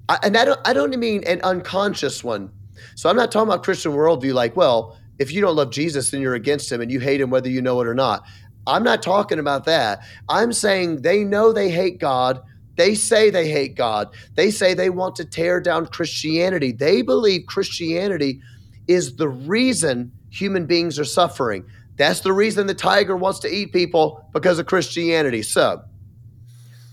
[0.07, 2.51] I, and I don't, I don't mean an unconscious one.
[2.95, 6.21] So I'm not talking about Christian worldview like, well, if you don't love Jesus, then
[6.21, 8.23] you're against him and you hate him whether you know it or not.
[8.67, 10.01] I'm not talking about that.
[10.29, 12.41] I'm saying they know they hate God.
[12.75, 14.09] They say they hate God.
[14.35, 16.71] They say they want to tear down Christianity.
[16.71, 18.41] They believe Christianity
[18.87, 21.65] is the reason human beings are suffering.
[21.97, 25.43] That's the reason the tiger wants to eat people because of Christianity.
[25.43, 25.83] So,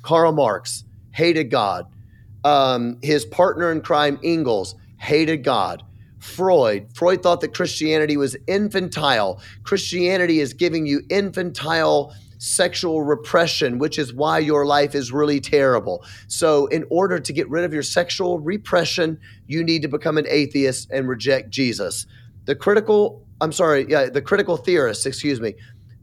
[0.03, 1.87] Karl Marx hated God.
[2.45, 5.83] Um, his partner in crime, Engels, hated God.
[6.18, 6.89] Freud.
[6.95, 9.41] Freud thought that Christianity was infantile.
[9.62, 16.05] Christianity is giving you infantile sexual repression, which is why your life is really terrible.
[16.26, 20.26] So, in order to get rid of your sexual repression, you need to become an
[20.28, 22.07] atheist and reject Jesus.
[22.45, 25.55] The critical, I'm sorry, yeah, the critical theorists, excuse me,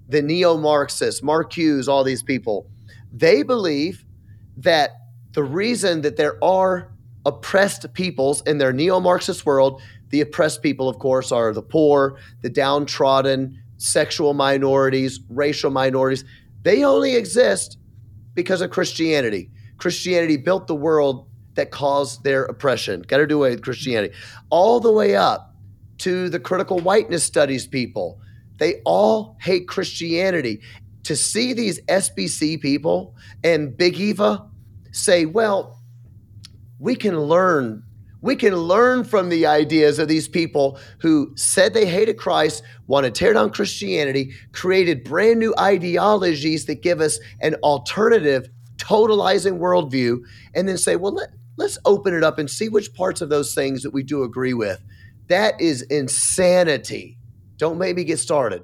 [0.07, 2.69] the neo Marxists, Marcuse, all these people,
[3.11, 4.05] they believe
[4.57, 4.91] that
[5.31, 6.91] the reason that there are
[7.25, 12.17] oppressed peoples in their neo Marxist world the oppressed people, of course, are the poor,
[12.41, 16.23] the downtrodden, sexual minorities, racial minorities.
[16.63, 17.77] They only exist
[18.33, 19.49] because of Christianity.
[19.77, 23.01] Christianity built the world that caused their oppression.
[23.01, 24.13] Got to do away with Christianity.
[24.49, 25.55] All the way up
[25.99, 28.19] to the critical whiteness studies people.
[28.57, 30.61] They all hate Christianity.
[31.03, 34.49] To see these SBC people and Big Eva
[34.91, 35.79] say, well,
[36.79, 37.83] we can learn
[38.25, 43.05] we can learn from the ideas of these people who said they hated Christ, want
[43.05, 50.21] to tear down Christianity, created brand new ideologies that give us an alternative, totalizing worldview,
[50.55, 53.53] and then say, well, let, let's open it up and see which parts of those
[53.53, 54.83] things that we do agree with.
[55.27, 57.19] That is insanity.
[57.57, 58.63] Don't make me get started.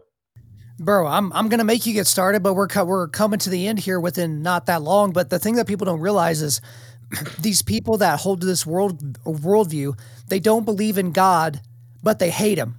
[0.79, 3.77] Bro, I'm I'm gonna make you get started, but we're we're coming to the end
[3.77, 5.11] here within not that long.
[5.11, 6.59] But the thing that people don't realize is
[7.39, 9.97] these people that hold to this world worldview,
[10.27, 11.61] they don't believe in God,
[12.03, 12.75] but they hate him.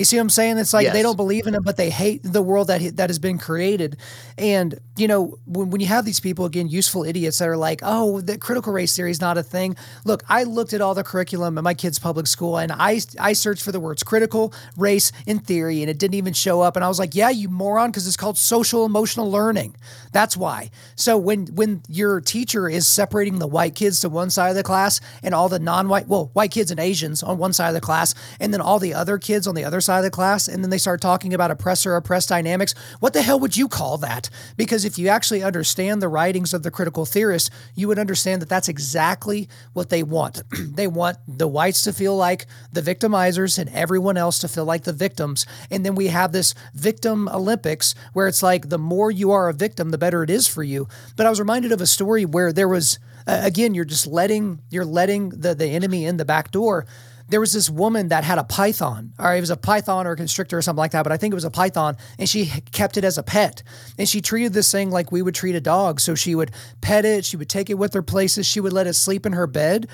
[0.00, 0.56] You see what I'm saying?
[0.56, 0.94] It's like yes.
[0.94, 3.98] they don't believe in it, but they hate the world that that has been created.
[4.38, 7.80] And you know, when, when you have these people again, useful idiots that are like,
[7.82, 9.76] "Oh, the critical race theory is not a thing."
[10.06, 13.34] Look, I looked at all the curriculum at my kids' public school, and I I
[13.34, 16.76] searched for the words critical race in theory, and it didn't even show up.
[16.76, 19.76] And I was like, "Yeah, you moron," because it's called social emotional learning.
[20.12, 20.70] That's why.
[20.96, 24.62] So when when your teacher is separating the white kids to one side of the
[24.62, 27.82] class and all the non-white, well, white kids and Asians on one side of the
[27.82, 30.46] class, and then all the other kids on the other side side of the class
[30.46, 33.98] and then they start talking about oppressor oppressed dynamics, what the hell would you call
[33.98, 34.30] that?
[34.56, 38.48] Because if you actually understand the writings of the critical theorists, you would understand that
[38.48, 40.42] that's exactly what they want.
[40.76, 44.84] they want the whites to feel like the victimizers and everyone else to feel like
[44.84, 45.44] the victims.
[45.72, 49.52] And then we have this victim Olympics where it's like the more you are a
[49.52, 50.86] victim, the better it is for you.
[51.16, 54.60] But I was reminded of a story where there was uh, again, you're just letting
[54.70, 56.86] you're letting the the enemy in the back door.
[57.30, 60.16] There was this woman that had a python, or it was a python or a
[60.16, 62.96] constrictor or something like that, but I think it was a python, and she kept
[62.96, 63.62] it as a pet.
[63.98, 66.00] And she treated this thing like we would treat a dog.
[66.00, 66.50] So she would
[66.80, 69.32] pet it, she would take it with her places, she would let it sleep in
[69.32, 69.86] her bed.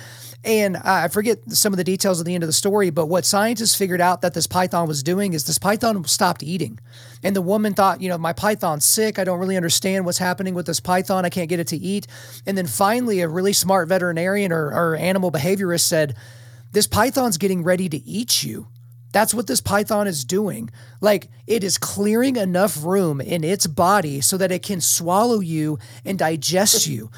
[0.45, 3.25] And I forget some of the details at the end of the story, but what
[3.25, 6.79] scientists figured out that this python was doing is this python stopped eating.
[7.23, 9.19] And the woman thought, you know, my python's sick.
[9.19, 11.25] I don't really understand what's happening with this python.
[11.25, 12.07] I can't get it to eat.
[12.47, 16.15] And then finally, a really smart veterinarian or, or animal behaviorist said,
[16.73, 18.69] This python's getting ready to eat you.
[19.13, 20.71] That's what this python is doing.
[21.01, 25.79] Like it is clearing enough room in its body so that it can swallow you
[26.05, 27.11] and digest you.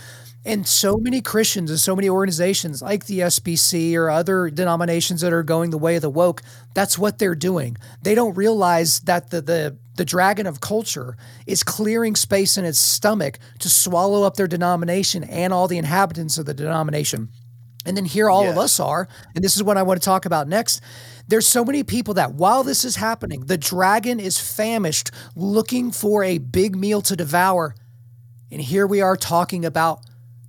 [0.45, 5.33] And so many Christians and so many organizations like the SBC or other denominations that
[5.33, 6.43] are going the way of the woke,
[6.73, 7.77] that's what they're doing.
[8.03, 11.17] They don't realize that the the the dragon of culture
[11.49, 16.39] is clearing space in its stomach to swallow up their denomination and all the inhabitants
[16.39, 17.29] of the denomination.
[17.89, 20.27] And then here all of us are, and this is what I want to talk
[20.27, 20.83] about next.
[21.27, 26.23] There's so many people that while this is happening, the dragon is famished, looking for
[26.23, 27.75] a big meal to devour.
[28.53, 30.01] And here we are talking about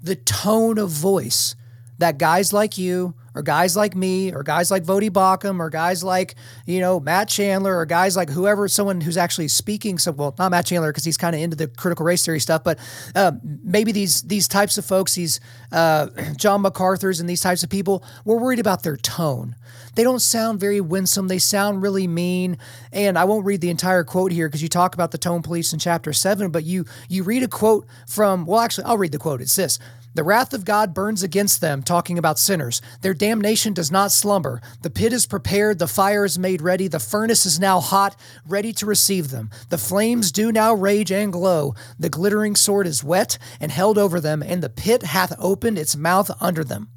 [0.02, 1.56] the tone of voice
[1.98, 6.04] that guys like you or guys like me or guys like Voddie Baucham, or guys
[6.04, 9.98] like, you know, Matt Chandler or guys like whoever, someone who's actually speaking.
[9.98, 12.64] So, well, not Matt Chandler because he's kind of into the critical race theory stuff,
[12.64, 12.80] but
[13.16, 15.40] uh, maybe these these types of folks, these
[15.72, 16.08] uh,
[16.38, 19.56] John MacArthur's and these types of people, we're worried about their tone.
[19.96, 21.28] They don't sound very winsome.
[21.28, 22.58] They sound really mean.
[22.92, 25.74] And I won't read the entire quote here because you talk about the tone police
[25.74, 29.18] in chapter seven, but you you read a quote from well, actually, I'll read the
[29.18, 29.42] quote.
[29.42, 29.80] It's this.
[30.20, 32.82] The wrath of God burns against them, talking about sinners.
[33.00, 34.62] Their damnation does not slumber.
[34.82, 38.74] The pit is prepared, the fire is made ready, the furnace is now hot, ready
[38.74, 39.50] to receive them.
[39.70, 41.74] The flames do now rage and glow.
[41.98, 45.96] The glittering sword is wet and held over them, and the pit hath opened its
[45.96, 46.90] mouth under them.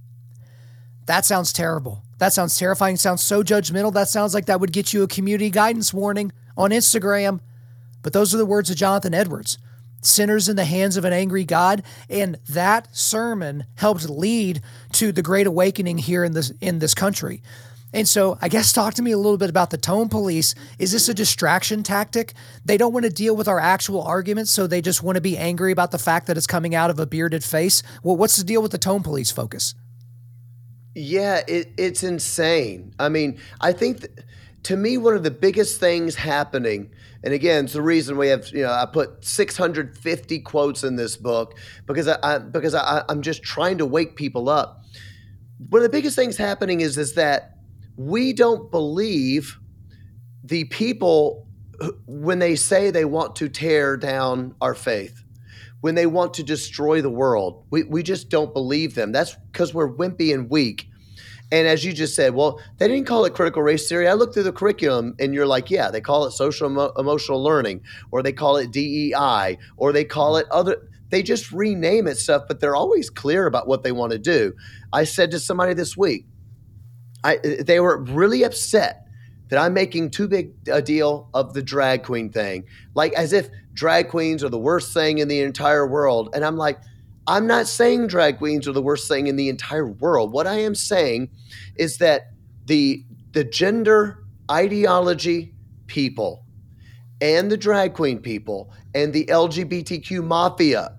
[1.07, 2.03] That sounds terrible.
[2.19, 2.97] That sounds terrifying.
[2.97, 3.93] sounds so judgmental.
[3.93, 7.39] That sounds like that would get you a community guidance warning on Instagram.
[8.03, 9.59] But those are the words of Jonathan Edwards
[10.03, 11.83] sinners in the hands of an angry God.
[12.11, 14.61] And that sermon helped lead
[14.93, 17.43] to the great awakening here in this in this country.
[17.95, 20.55] And so, I guess talk to me a little bit about the tone police.
[20.79, 22.33] Is this a distraction tactic?
[22.65, 25.37] They don't want to deal with our actual arguments, so they just want to be
[25.37, 27.83] angry about the fact that it's coming out of a bearded face.
[28.03, 29.75] Well, what's the deal with the tone police focus?
[30.95, 32.95] Yeah, it, it's insane.
[32.99, 34.13] I mean, I think th-
[34.65, 36.91] to me, one of the biggest things happening,
[37.25, 41.17] and again, it's the reason we have, you know, I put 650 quotes in this
[41.17, 41.57] book
[41.87, 44.83] because I, I because I, I'm just trying to wake people up.
[45.69, 47.59] One of the biggest things happening is is that
[47.97, 49.59] we don't believe
[50.43, 51.47] the people
[52.07, 55.23] when they say they want to tear down our faith,
[55.81, 57.65] when they want to destroy the world.
[57.71, 59.13] We, we just don't believe them.
[59.13, 60.89] That's because we're wimpy and weak.
[61.53, 64.09] And as you just said, well, they didn't call it critical race theory.
[64.09, 67.43] I looked through the curriculum and you're like, yeah, they call it social emo- emotional
[67.43, 70.89] learning, or they call it DEI, or they call it other.
[71.11, 74.55] They just rename it stuff, but they're always clear about what they want to do.
[74.95, 76.25] I said to somebody this week,
[77.23, 79.07] I, they were really upset
[79.51, 83.51] that I'm making too big a deal of the drag queen thing, like as if
[83.75, 86.31] drag queens are the worst thing in the entire world.
[86.35, 86.79] And I'm like,
[87.27, 90.33] I'm not saying drag queens are the worst thing in the entire world.
[90.33, 91.31] What I am saying
[91.77, 92.33] is that
[92.67, 94.19] the the gender
[94.51, 95.55] ideology
[95.87, 96.45] people
[97.21, 100.97] and the drag queen people and the LGBTQ mafia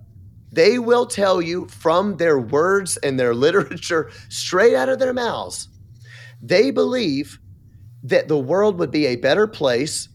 [0.52, 5.68] they will tell you from their words and their literature straight out of their mouths
[6.42, 7.40] they believe
[8.04, 10.10] that the world would be a better place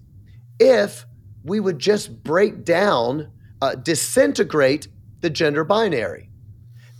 [0.58, 1.06] if
[1.44, 3.30] we would just break down
[3.62, 4.88] uh, disintegrate
[5.20, 6.30] the gender binary.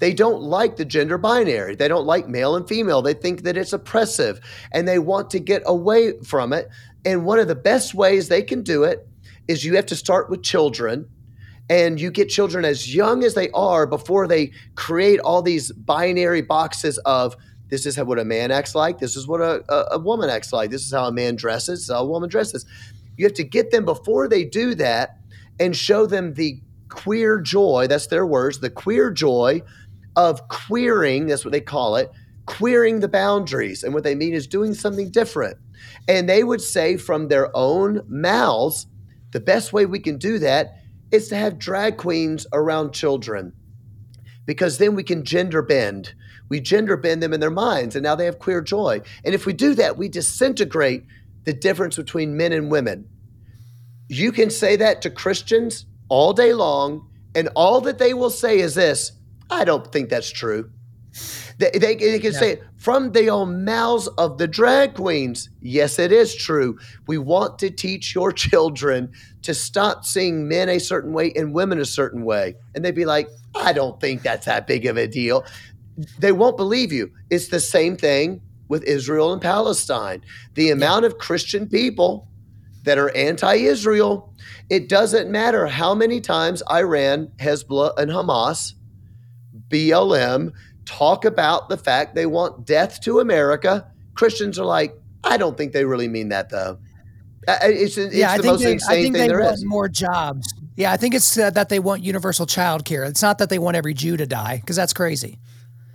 [0.01, 1.75] They don't like the gender binary.
[1.75, 3.03] They don't like male and female.
[3.03, 4.41] They think that it's oppressive
[4.73, 6.69] and they want to get away from it.
[7.05, 9.07] And one of the best ways they can do it
[9.49, 11.09] is you have to start with children
[11.71, 16.43] and you get children as young as they are before they create all these binary
[16.43, 17.37] boxes of
[17.69, 20.53] this is what a man acts like, this is what a, a, a woman acts
[20.53, 22.65] like, this is how a man dresses, how a woman dresses.
[23.17, 25.19] You have to get them before they do that
[25.61, 29.63] and show them the queer joy, that's their words, the queer joy
[30.17, 32.11] of queering, that's what they call it,
[32.47, 33.83] queering the boundaries.
[33.83, 35.57] And what they mean is doing something different.
[36.09, 38.87] And they would say from their own mouths,
[39.33, 40.75] the best way we can do that
[41.11, 43.53] is to have drag queens around children
[44.49, 46.15] because then we can gender bend.
[46.49, 49.03] We gender bend them in their minds, and now they have queer joy.
[49.23, 51.05] And if we do that, we disintegrate
[51.45, 53.07] the difference between men and women.
[54.09, 58.59] You can say that to Christians all day long, and all that they will say
[58.59, 59.13] is this
[59.51, 60.71] I don't think that's true.
[61.59, 62.39] They, they, they can yeah.
[62.39, 65.51] say it from the own mouths of the drag queens.
[65.61, 66.79] Yes, it is true.
[67.07, 69.11] We want to teach your children
[69.43, 72.55] to stop seeing men a certain way and women a certain way.
[72.75, 75.45] And they'd be like, I don't think that's that big of a deal.
[76.19, 77.11] They won't believe you.
[77.31, 80.23] It's the same thing with Israel and Palestine.
[80.55, 82.29] The amount of Christian people
[82.85, 84.28] that are anti Israel,
[84.71, 88.75] it doesn't matter how many times Iran, Hezbollah, and Hamas,
[89.69, 90.53] BLM,
[90.85, 93.91] talk about the fact they want death to America.
[94.15, 94.95] Christians are like,
[95.25, 96.79] I don't think they really mean that though.
[97.47, 99.65] It's, it's yeah, the most they, insane thing they want is.
[99.65, 100.53] More jobs.
[100.77, 103.05] Yeah, I think it's uh, that they want universal child care.
[103.05, 105.39] It's not that they want every Jew to die because that's crazy.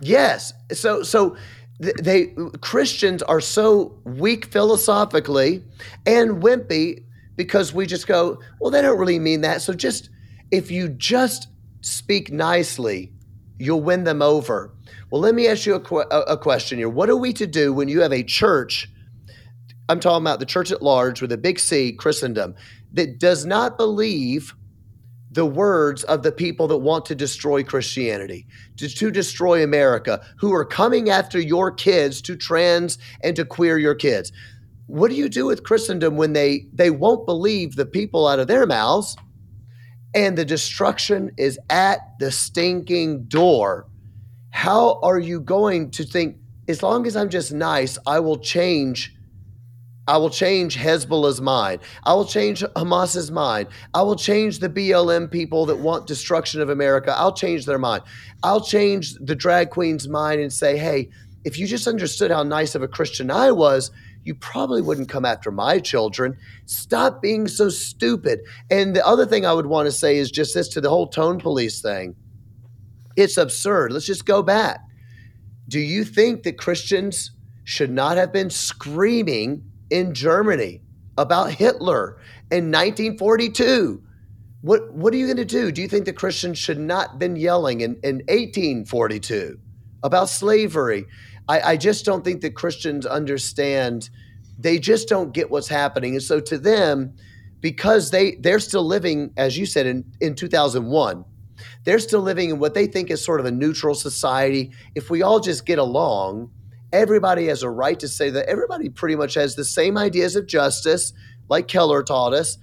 [0.00, 0.52] Yes.
[0.72, 1.36] So so
[1.78, 5.62] they Christians are so weak philosophically
[6.06, 7.03] and wimpy
[7.36, 9.62] because we just go, well, they don't really mean that.
[9.62, 10.10] So just
[10.50, 11.48] if you just
[11.80, 13.12] speak nicely,
[13.58, 14.74] you'll win them over.
[15.10, 16.88] Well, let me ask you a, a question here.
[16.88, 18.90] What are we to do when you have a church?
[19.88, 22.54] I'm talking about the church at large with a big C, Christendom,
[22.92, 24.54] that does not believe
[25.34, 30.54] the words of the people that want to destroy Christianity, to, to, destroy America, who
[30.54, 34.30] are coming after your kids to trans and to queer your kids.
[34.86, 38.48] What do you do with Christendom when they they won't believe the people out of
[38.48, 39.16] their mouths
[40.14, 43.86] and the destruction is at the stinking door?
[44.50, 46.36] How are you going to think
[46.68, 49.14] as long as I'm just nice, I will change
[50.06, 51.80] I will change Hezbollah's mind.
[52.04, 53.68] I will change Hamas's mind.
[53.94, 57.14] I will change the BLM people that want destruction of America.
[57.16, 58.02] I'll change their mind.
[58.42, 61.08] I'll change the drag queen's mind and say, hey,
[61.44, 63.90] if you just understood how nice of a Christian I was,
[64.24, 66.36] you probably wouldn't come after my children.
[66.66, 68.40] Stop being so stupid.
[68.70, 71.06] And the other thing I would want to say is just this to the whole
[71.06, 72.14] tone police thing.
[73.16, 73.92] It's absurd.
[73.92, 74.80] Let's just go back.
[75.68, 77.30] Do you think that Christians
[77.64, 80.80] should not have been screaming in Germany
[81.16, 82.18] about Hitler
[82.50, 84.02] in 1942.
[84.60, 85.72] What, what are you going to do?
[85.72, 89.58] Do you think the Christians should not have been yelling in, in 1842
[90.02, 91.06] about slavery?
[91.48, 94.10] I, I just don't think that Christians understand.
[94.58, 96.14] They just don't get what's happening.
[96.14, 97.14] And so to them,
[97.60, 101.24] because they, they're still living, as you said, in, in 2001,
[101.84, 104.72] they're still living in what they think is sort of a neutral society.
[104.94, 106.50] If we all just get along–
[106.94, 110.46] everybody has a right to say that everybody pretty much has the same ideas of
[110.46, 111.12] justice,
[111.48, 112.56] like Keller taught us.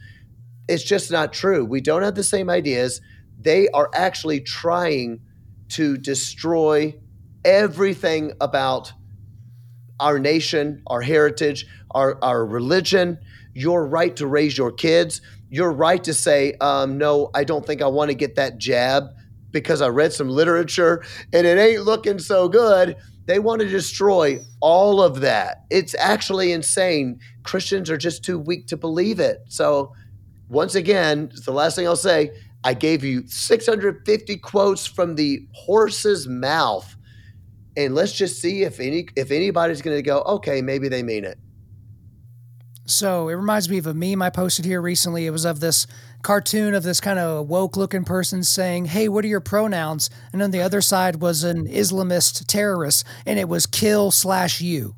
[0.69, 1.65] It's just not true.
[1.65, 3.01] We don't have the same ideas.
[3.37, 5.19] They are actually trying
[5.69, 6.95] to destroy
[7.43, 8.93] everything about
[9.99, 13.19] our nation, our heritage, our, our religion,
[13.53, 17.81] your right to raise your kids, your right to say, um, no, I don't think
[17.81, 19.09] I want to get that jab
[19.51, 22.95] because I read some literature and it ain't looking so good.
[23.25, 25.65] They want to destroy all of that.
[25.69, 27.19] It's actually insane.
[27.43, 29.39] Christians are just too weak to believe it.
[29.47, 29.93] So,
[30.49, 32.31] once again, the last thing I'll say
[32.63, 36.95] I gave you 650 quotes from the horse's mouth.
[37.85, 41.25] And let's just see if any if anybody's going to go, okay, maybe they mean
[41.25, 41.37] it.
[42.85, 45.25] So it reminds me of a meme I posted here recently.
[45.25, 45.87] It was of this
[46.23, 50.09] cartoon of this kind of woke looking person saying, Hey, what are your pronouns?
[50.33, 54.95] And on the other side was an Islamist terrorist, and it was kill slash you.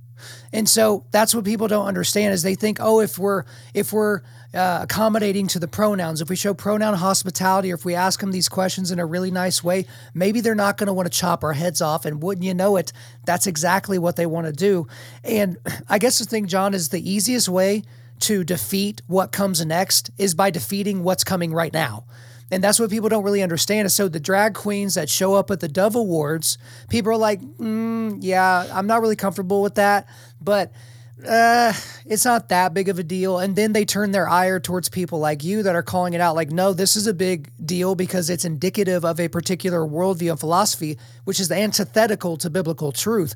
[0.51, 4.21] And so that's what people don't understand is they think, oh, if we're if we're
[4.53, 8.31] uh, accommodating to the pronouns, if we show pronoun hospitality, or if we ask them
[8.31, 11.43] these questions in a really nice way, maybe they're not going to want to chop
[11.43, 12.05] our heads off.
[12.05, 12.93] And wouldn't you know it,
[13.25, 14.87] that's exactly what they want to do.
[15.23, 15.57] And
[15.89, 17.83] I guess the thing, John, is the easiest way
[18.21, 22.05] to defeat what comes next is by defeating what's coming right now.
[22.53, 23.91] And that's what people don't really understand.
[23.91, 28.17] so the drag queens that show up at the Dove Awards, people are like, mm,
[28.21, 30.07] yeah, I'm not really comfortable with that,
[30.39, 30.71] but
[31.27, 31.73] uh,
[32.05, 33.39] it's not that big of a deal.
[33.39, 36.35] And then they turn their ire towards people like you that are calling it out
[36.35, 40.39] like, no, this is a big deal because it's indicative of a particular worldview and
[40.39, 43.33] philosophy, which is antithetical to biblical truth.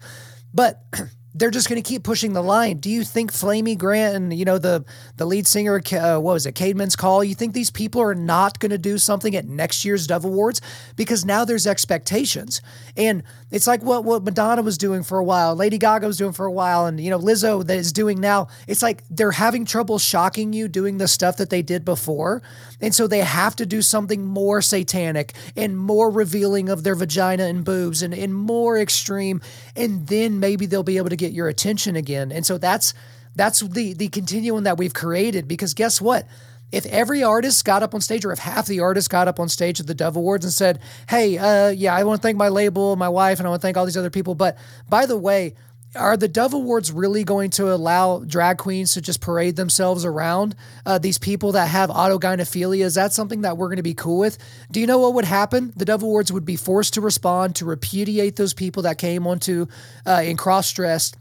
[0.54, 0.84] But
[1.38, 2.78] they're just going to keep pushing the line.
[2.78, 4.84] Do you think Flamy Grant and you know the
[5.18, 7.24] the lead singer, uh, what was it, Caedmon's Call?
[7.24, 10.62] You think these people are not going to do something at next year's Dove Awards
[10.96, 12.62] because now there's expectations,
[12.96, 16.34] and it's like what what Madonna was doing for a while, Lady Gaga was doing
[16.34, 18.48] for a while, and you know Lizzo that is doing now.
[18.68, 22.42] It's like they're having trouble shocking you doing the stuff that they did before,
[22.82, 27.46] and so they have to do something more satanic and more revealing of their vagina
[27.46, 29.42] and boobs and, and more extreme,
[29.76, 32.32] and then maybe they'll be able to get your attention again.
[32.32, 32.94] And so that's
[33.36, 36.28] that's the the continuum that we've created because guess what?
[36.70, 39.48] If every artist got up on stage, or if half the artists got up on
[39.48, 42.50] stage at the Dove Awards and said, "Hey, uh, yeah, I want to thank my
[42.50, 44.58] label, my wife, and I want to thank all these other people," but
[44.90, 45.56] by the way,
[45.96, 50.56] are the Dove Awards really going to allow drag queens to just parade themselves around
[50.86, 52.84] uh, these people that have autogynephilia?
[52.84, 54.38] Is that something that we're going to be cool with?
[54.72, 55.74] Do you know what would happen?
[55.76, 59.68] The Dove Awards would be forced to respond to repudiate those people that came onto
[60.06, 61.18] uh, in cross dressed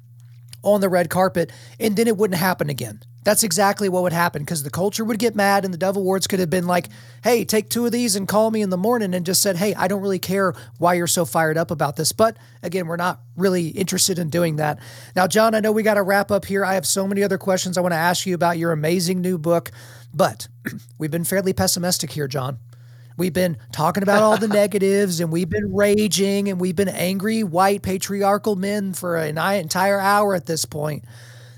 [0.62, 3.00] on the red carpet, and then it wouldn't happen again.
[3.26, 6.28] That's exactly what would happen because the culture would get mad, and the Dove Awards
[6.28, 6.86] could have been like,
[7.24, 9.74] hey, take two of these and call me in the morning and just said, hey,
[9.74, 12.12] I don't really care why you're so fired up about this.
[12.12, 14.78] But again, we're not really interested in doing that.
[15.16, 16.64] Now, John, I know we got to wrap up here.
[16.64, 19.38] I have so many other questions I want to ask you about your amazing new
[19.38, 19.72] book,
[20.14, 20.46] but
[20.98, 22.60] we've been fairly pessimistic here, John.
[23.16, 27.42] We've been talking about all the negatives and we've been raging and we've been angry
[27.42, 31.04] white patriarchal men for an entire hour at this point.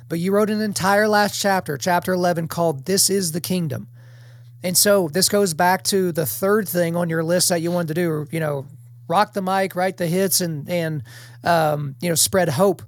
[0.08, 3.88] But you wrote an entire last chapter, chapter 11, called This is the Kingdom.
[4.62, 7.88] And so this goes back to the third thing on your list that you wanted
[7.88, 8.66] to do, you know,
[9.06, 11.02] rock the mic, write the hits, and, and
[11.44, 12.82] um, you know, spread hope.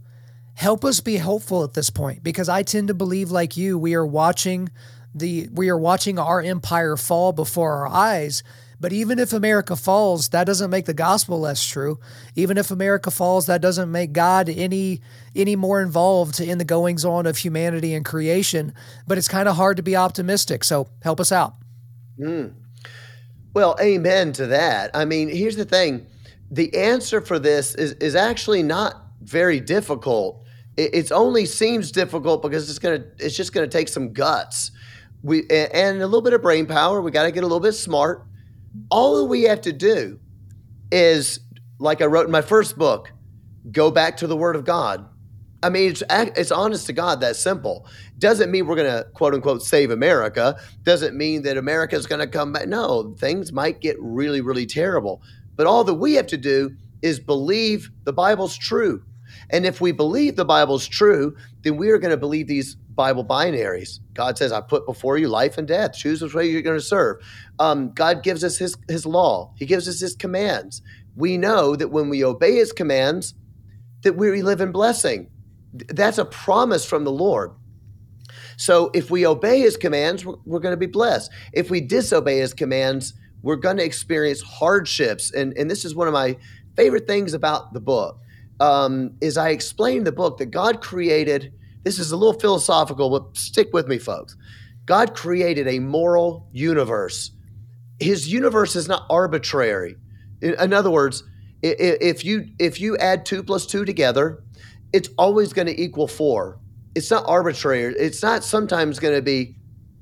[0.55, 3.95] Help us be hopeful at this point because I tend to believe, like you, we
[3.95, 4.69] are watching
[5.15, 8.43] the we are watching our empire fall before our eyes
[8.81, 12.01] but even if America falls, that doesn't make the gospel less true.
[12.35, 15.03] Even if America falls, that doesn't make God any
[15.37, 18.73] any more involved in the goings on of humanity and creation.
[19.07, 20.65] But it's kind of hard to be optimistic.
[20.65, 21.57] So help us out.
[22.19, 22.55] Mm.
[23.53, 24.91] Well, amen to that.
[24.95, 26.07] I mean, here's the thing:
[26.51, 30.43] the answer for this is is actually not very difficult.
[30.79, 34.71] It only seems difficult because it's gonna it's just gonna take some guts.
[35.23, 37.03] We and a little bit of brain power.
[37.03, 38.25] We got to get a little bit smart
[38.91, 40.19] all we have to do
[40.91, 41.41] is,
[41.79, 43.13] like I wrote in my first book,
[43.71, 45.07] go back to the Word of God.
[45.63, 47.87] I mean, it's it's honest to God that simple.
[48.19, 50.59] Doesn't mean we're going to quote unquote save America.
[50.85, 52.67] Doesn't mean that America is going to come back.
[52.67, 55.23] No, things might get really, really terrible.
[55.57, 59.03] But all that we have to do is believe the Bible's true.
[59.51, 63.25] And if we believe the Bible's true, then we are going to believe these Bible
[63.25, 63.99] binaries.
[64.13, 65.95] God says, I put before you life and death.
[65.95, 67.17] Choose which way you're going to serve.
[67.59, 70.83] Um, God gives us his, his law, He gives us His commands.
[71.17, 73.33] We know that when we obey His commands,
[74.03, 75.31] that we live in blessing.
[75.73, 77.53] That's a promise from the Lord.
[78.59, 81.31] So if we obey His commands, we're, we're going to be blessed.
[81.55, 85.33] If we disobey His commands, we're going to experience hardships.
[85.33, 86.37] And, and this is one of my
[86.77, 88.21] favorite things about the book
[88.61, 93.37] um, is I explain the book that God created this is a little philosophical, but
[93.37, 94.37] stick with me, folks.
[94.87, 97.31] God created a moral universe.
[97.99, 99.97] His universe is not arbitrary.
[100.43, 101.23] In, other words,
[101.63, 104.43] if you if you add two plus two together,
[104.93, 106.59] it's always going to equal four.
[106.95, 107.95] It's not arbitrary.
[107.99, 109.55] It's not sometimes going to be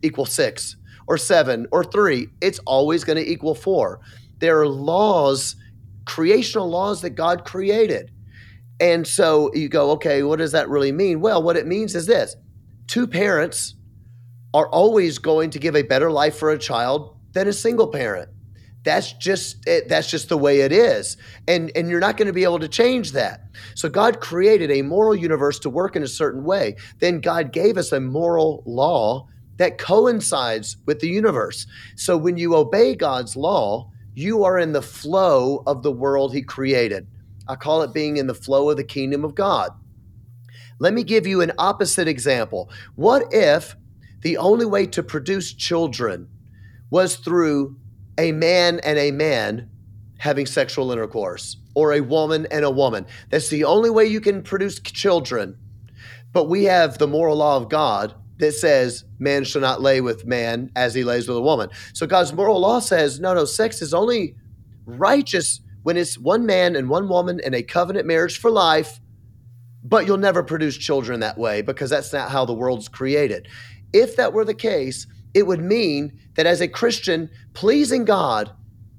[0.02, 0.76] equal six
[1.06, 2.28] or seven or three.
[2.40, 4.00] It's always going to equal four.
[4.38, 5.56] There are laws,
[6.06, 8.12] creational laws that God created.
[8.80, 11.20] And so you go, okay, what does that really mean?
[11.20, 12.36] Well, what it means is this
[12.86, 13.74] two parents
[14.54, 18.30] are always going to give a better life for a child than a single parent.
[18.84, 21.16] That's just it, that's just the way it is.
[21.46, 23.42] And and you're not going to be able to change that.
[23.74, 26.76] So God created a moral universe to work in a certain way.
[27.00, 29.26] Then God gave us a moral law
[29.58, 31.66] that coincides with the universe.
[31.96, 36.42] So when you obey God's law, you are in the flow of the world he
[36.42, 37.06] created.
[37.48, 39.70] I call it being in the flow of the kingdom of God.
[40.78, 42.70] Let me give you an opposite example.
[42.94, 43.74] What if
[44.20, 46.28] the only way to produce children
[46.90, 47.76] was through
[48.18, 49.70] a man and a man
[50.18, 53.06] having sexual intercourse or a woman and a woman?
[53.30, 55.56] That's the only way you can produce children.
[56.32, 60.26] But we have the moral law of God that says man shall not lay with
[60.26, 61.70] man as he lays with a woman.
[61.92, 64.36] So God's moral law says no, no, sex is only
[64.86, 69.00] righteous when it's one man and one woman in a covenant marriage for life,
[69.82, 73.48] but you'll never produce children that way because that's not how the world's created.
[73.94, 78.52] If that were the case, it would mean that as a Christian, pleasing God,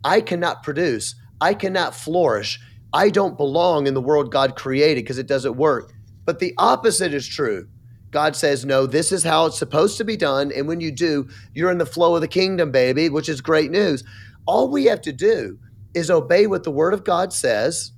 [0.04, 2.60] I cannot produce, I cannot flourish,
[2.92, 5.94] I don't belong in the world God created because it doesn't work.
[6.26, 7.68] But the opposite is true.
[8.10, 10.52] God says, no, this is how it's supposed to be done.
[10.56, 13.70] And when you do, you're in the flow of the kingdom, baby, which is great
[13.70, 14.04] news.
[14.48, 15.60] All we have to do
[16.00, 17.92] is obey what the word of God says.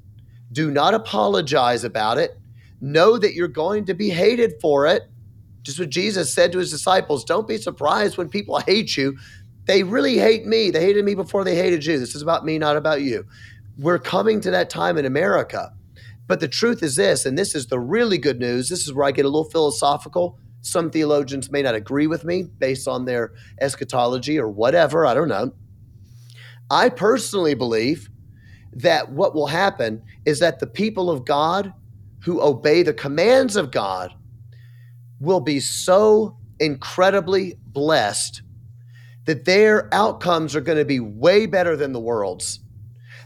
[0.51, 2.37] Do not apologize about it.
[2.81, 5.03] Know that you're going to be hated for it.
[5.61, 9.17] Just what Jesus said to his disciples don't be surprised when people hate you.
[9.65, 10.71] They really hate me.
[10.71, 11.99] They hated me before they hated you.
[11.99, 13.25] This is about me, not about you.
[13.77, 15.71] We're coming to that time in America
[16.31, 18.69] but the truth is this, and this is the really good news.
[18.69, 20.39] This is where I get a little philosophical.
[20.61, 25.05] Some theologians may not agree with me based on their eschatology or whatever.
[25.05, 25.51] I don't know.
[26.71, 28.09] I personally believe
[28.71, 31.73] that what will happen is that the people of God
[32.23, 34.13] who obey the commands of God
[35.19, 38.41] will be so incredibly blessed
[39.25, 42.61] that their outcomes are going to be way better than the world's.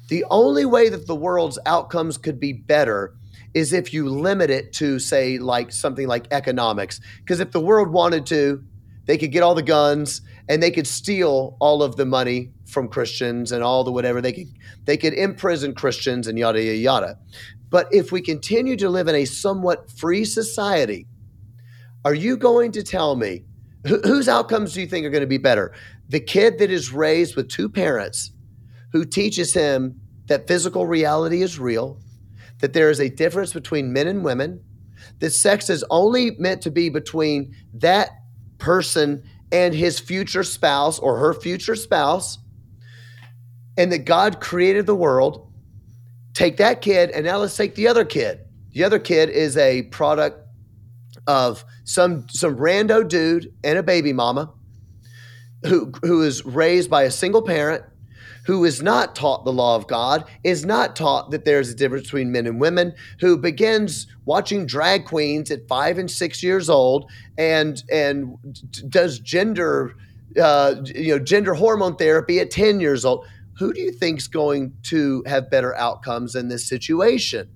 [0.09, 3.13] The only way that the world's outcomes could be better
[3.53, 6.99] is if you limit it to, say, like something like economics.
[7.19, 8.63] Because if the world wanted to,
[9.05, 12.87] they could get all the guns and they could steal all of the money from
[12.87, 14.47] Christians and all the whatever they could
[14.85, 17.17] they could imprison Christians and yada yada yada.
[17.69, 21.07] But if we continue to live in a somewhat free society,
[22.03, 23.43] are you going to tell me
[23.85, 25.73] whose outcomes do you think are going to be better?
[26.09, 28.31] The kid that is raised with two parents
[28.91, 31.99] who teaches him that physical reality is real,
[32.59, 34.63] that there is a difference between men and women,
[35.19, 38.09] that sex is only meant to be between that
[38.57, 42.37] person and his future spouse or her future spouse,
[43.77, 45.51] and that God created the world.
[46.33, 48.39] Take that kid, and now let's take the other kid.
[48.71, 50.41] The other kid is a product
[51.27, 54.51] of some some rando dude and a baby mama
[55.65, 57.83] who who is raised by a single parent
[58.45, 62.03] who is not taught the law of God, is not taught that there's a difference
[62.03, 67.09] between men and women, who begins watching drag queens at five and six years old
[67.37, 68.37] and and
[68.89, 69.95] does gender
[70.41, 73.25] uh, you know gender hormone therapy at 10 years old.
[73.57, 77.49] Who do you think's going to have better outcomes in this situation?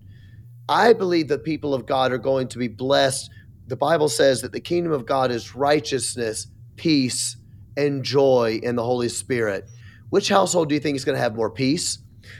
[0.69, 3.29] I believe that people of God are going to be blessed.
[3.67, 6.47] The Bible says that the kingdom of God is righteousness,
[6.77, 7.35] peace,
[7.75, 9.69] and joy in the Holy Spirit.
[10.09, 11.99] Which household do you think is going to have more peace?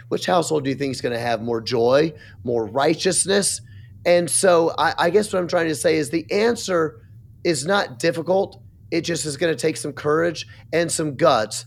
[0.10, 2.14] Which household do you think is going to have more joy,
[2.44, 3.62] more righteousness?
[4.06, 7.02] And so I, I guess what I'm trying to say is the answer
[7.44, 8.62] is not difficult.
[8.92, 11.66] It just is going to take some courage and some guts.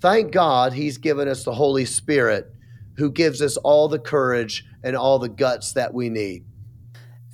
[0.00, 2.50] Thank God he's given us the Holy Spirit
[2.96, 6.44] who gives us all the courage and all the guts that we need.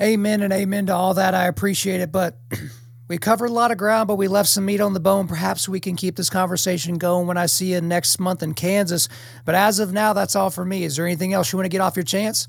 [0.01, 1.35] Amen and amen to all that.
[1.35, 2.11] I appreciate it.
[2.11, 2.39] But
[3.11, 5.27] We covered a lot of ground, but we left some meat on the bone.
[5.27, 9.09] Perhaps we can keep this conversation going when I see you next month in Kansas.
[9.45, 10.85] But as of now, that's all for me.
[10.85, 12.47] Is there anything else you want to get off your chance?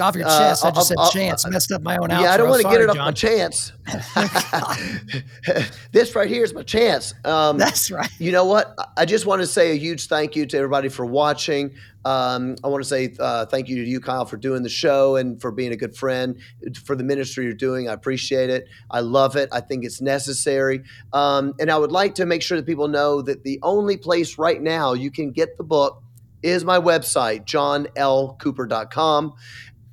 [0.00, 0.64] Off your uh, chest.
[0.64, 1.44] Uh, I just said uh, chance.
[1.44, 2.22] Uh, Messed up my own outro.
[2.22, 3.04] Yeah, I don't want to get it off John.
[3.06, 3.72] my chance.
[5.92, 7.14] this right here is my chance.
[7.24, 8.10] Um, That's right.
[8.18, 8.74] You know what?
[8.96, 11.74] I just want to say a huge thank you to everybody for watching.
[12.04, 15.16] Um, I want to say uh, thank you to you, Kyle, for doing the show
[15.16, 16.38] and for being a good friend
[16.84, 17.88] for the ministry you're doing.
[17.88, 18.66] I appreciate it.
[18.90, 19.48] I love it.
[19.52, 20.82] I think it's necessary.
[21.12, 24.38] Um, and I would like to make sure that people know that the only place
[24.38, 26.02] right now you can get the book
[26.42, 29.34] is my website, johnlcooper.com.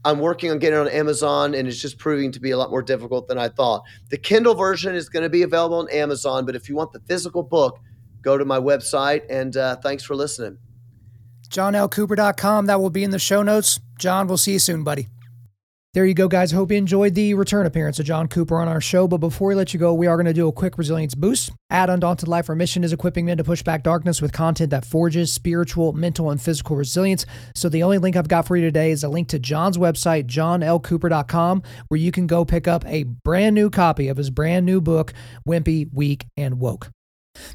[0.06, 2.70] I'm working on getting it on Amazon, and it's just proving to be a lot
[2.70, 3.84] more difficult than I thought.
[4.10, 7.00] The Kindle version is going to be available on Amazon, but if you want the
[7.08, 7.80] physical book,
[8.22, 9.24] go to my website.
[9.30, 10.60] And uh, thanks for listening.
[11.50, 12.68] JohnLCooper.com.
[12.68, 13.80] That will be in the show notes.
[13.98, 15.08] John, we'll see you soon, buddy.
[15.96, 16.52] There you go, guys.
[16.52, 19.08] Hope you enjoyed the return appearance of John Cooper on our show.
[19.08, 21.54] But before we let you go, we are going to do a quick resilience boost.
[21.70, 24.84] At Undaunted Life, our mission is equipping men to push back darkness with content that
[24.84, 27.26] forges spiritual, mental, and physical resilience.
[27.56, 30.26] So the only link I've got for you today is a link to John's website,
[30.26, 34.82] johnlcooper.com, where you can go pick up a brand new copy of his brand new
[34.82, 35.14] book,
[35.48, 36.92] Wimpy, Weak, and Woke.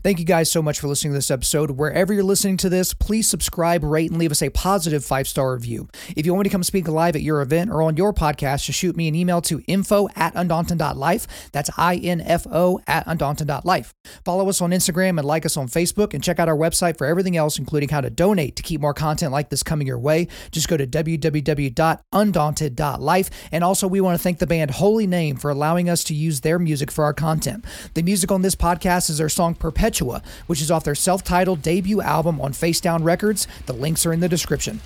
[0.03, 1.73] Thank you guys so much for listening to this episode.
[1.73, 5.55] Wherever you're listening to this, please subscribe, rate, and leave us a positive five star
[5.55, 5.89] review.
[6.17, 8.65] If you want me to come speak live at your event or on your podcast,
[8.65, 11.51] just shoot me an email to info at undaunted.life.
[11.53, 13.95] That's I N F O at undaunted.life.
[14.25, 17.07] Follow us on Instagram and like us on Facebook, and check out our website for
[17.07, 20.29] everything else, including how to donate to keep more content like this coming your way.
[20.51, 23.31] Just go to www.undaunted.life.
[23.53, 26.41] And also, we want to thank the band Holy Name for allowing us to use
[26.41, 27.65] their music for our content.
[27.95, 31.63] The music on this podcast is their song Perpetua, which is off their self titled
[31.63, 33.47] debut album on Facedown Records.
[33.67, 34.81] The links are in the description.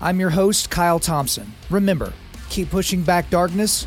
[0.00, 1.54] I'm your host, Kyle Thompson.
[1.70, 2.12] Remember,
[2.50, 3.86] keep pushing back darkness,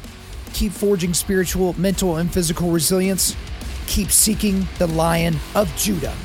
[0.53, 3.35] keep forging spiritual, mental, and physical resilience,
[3.85, 6.15] keep seeking the Lion of Judah.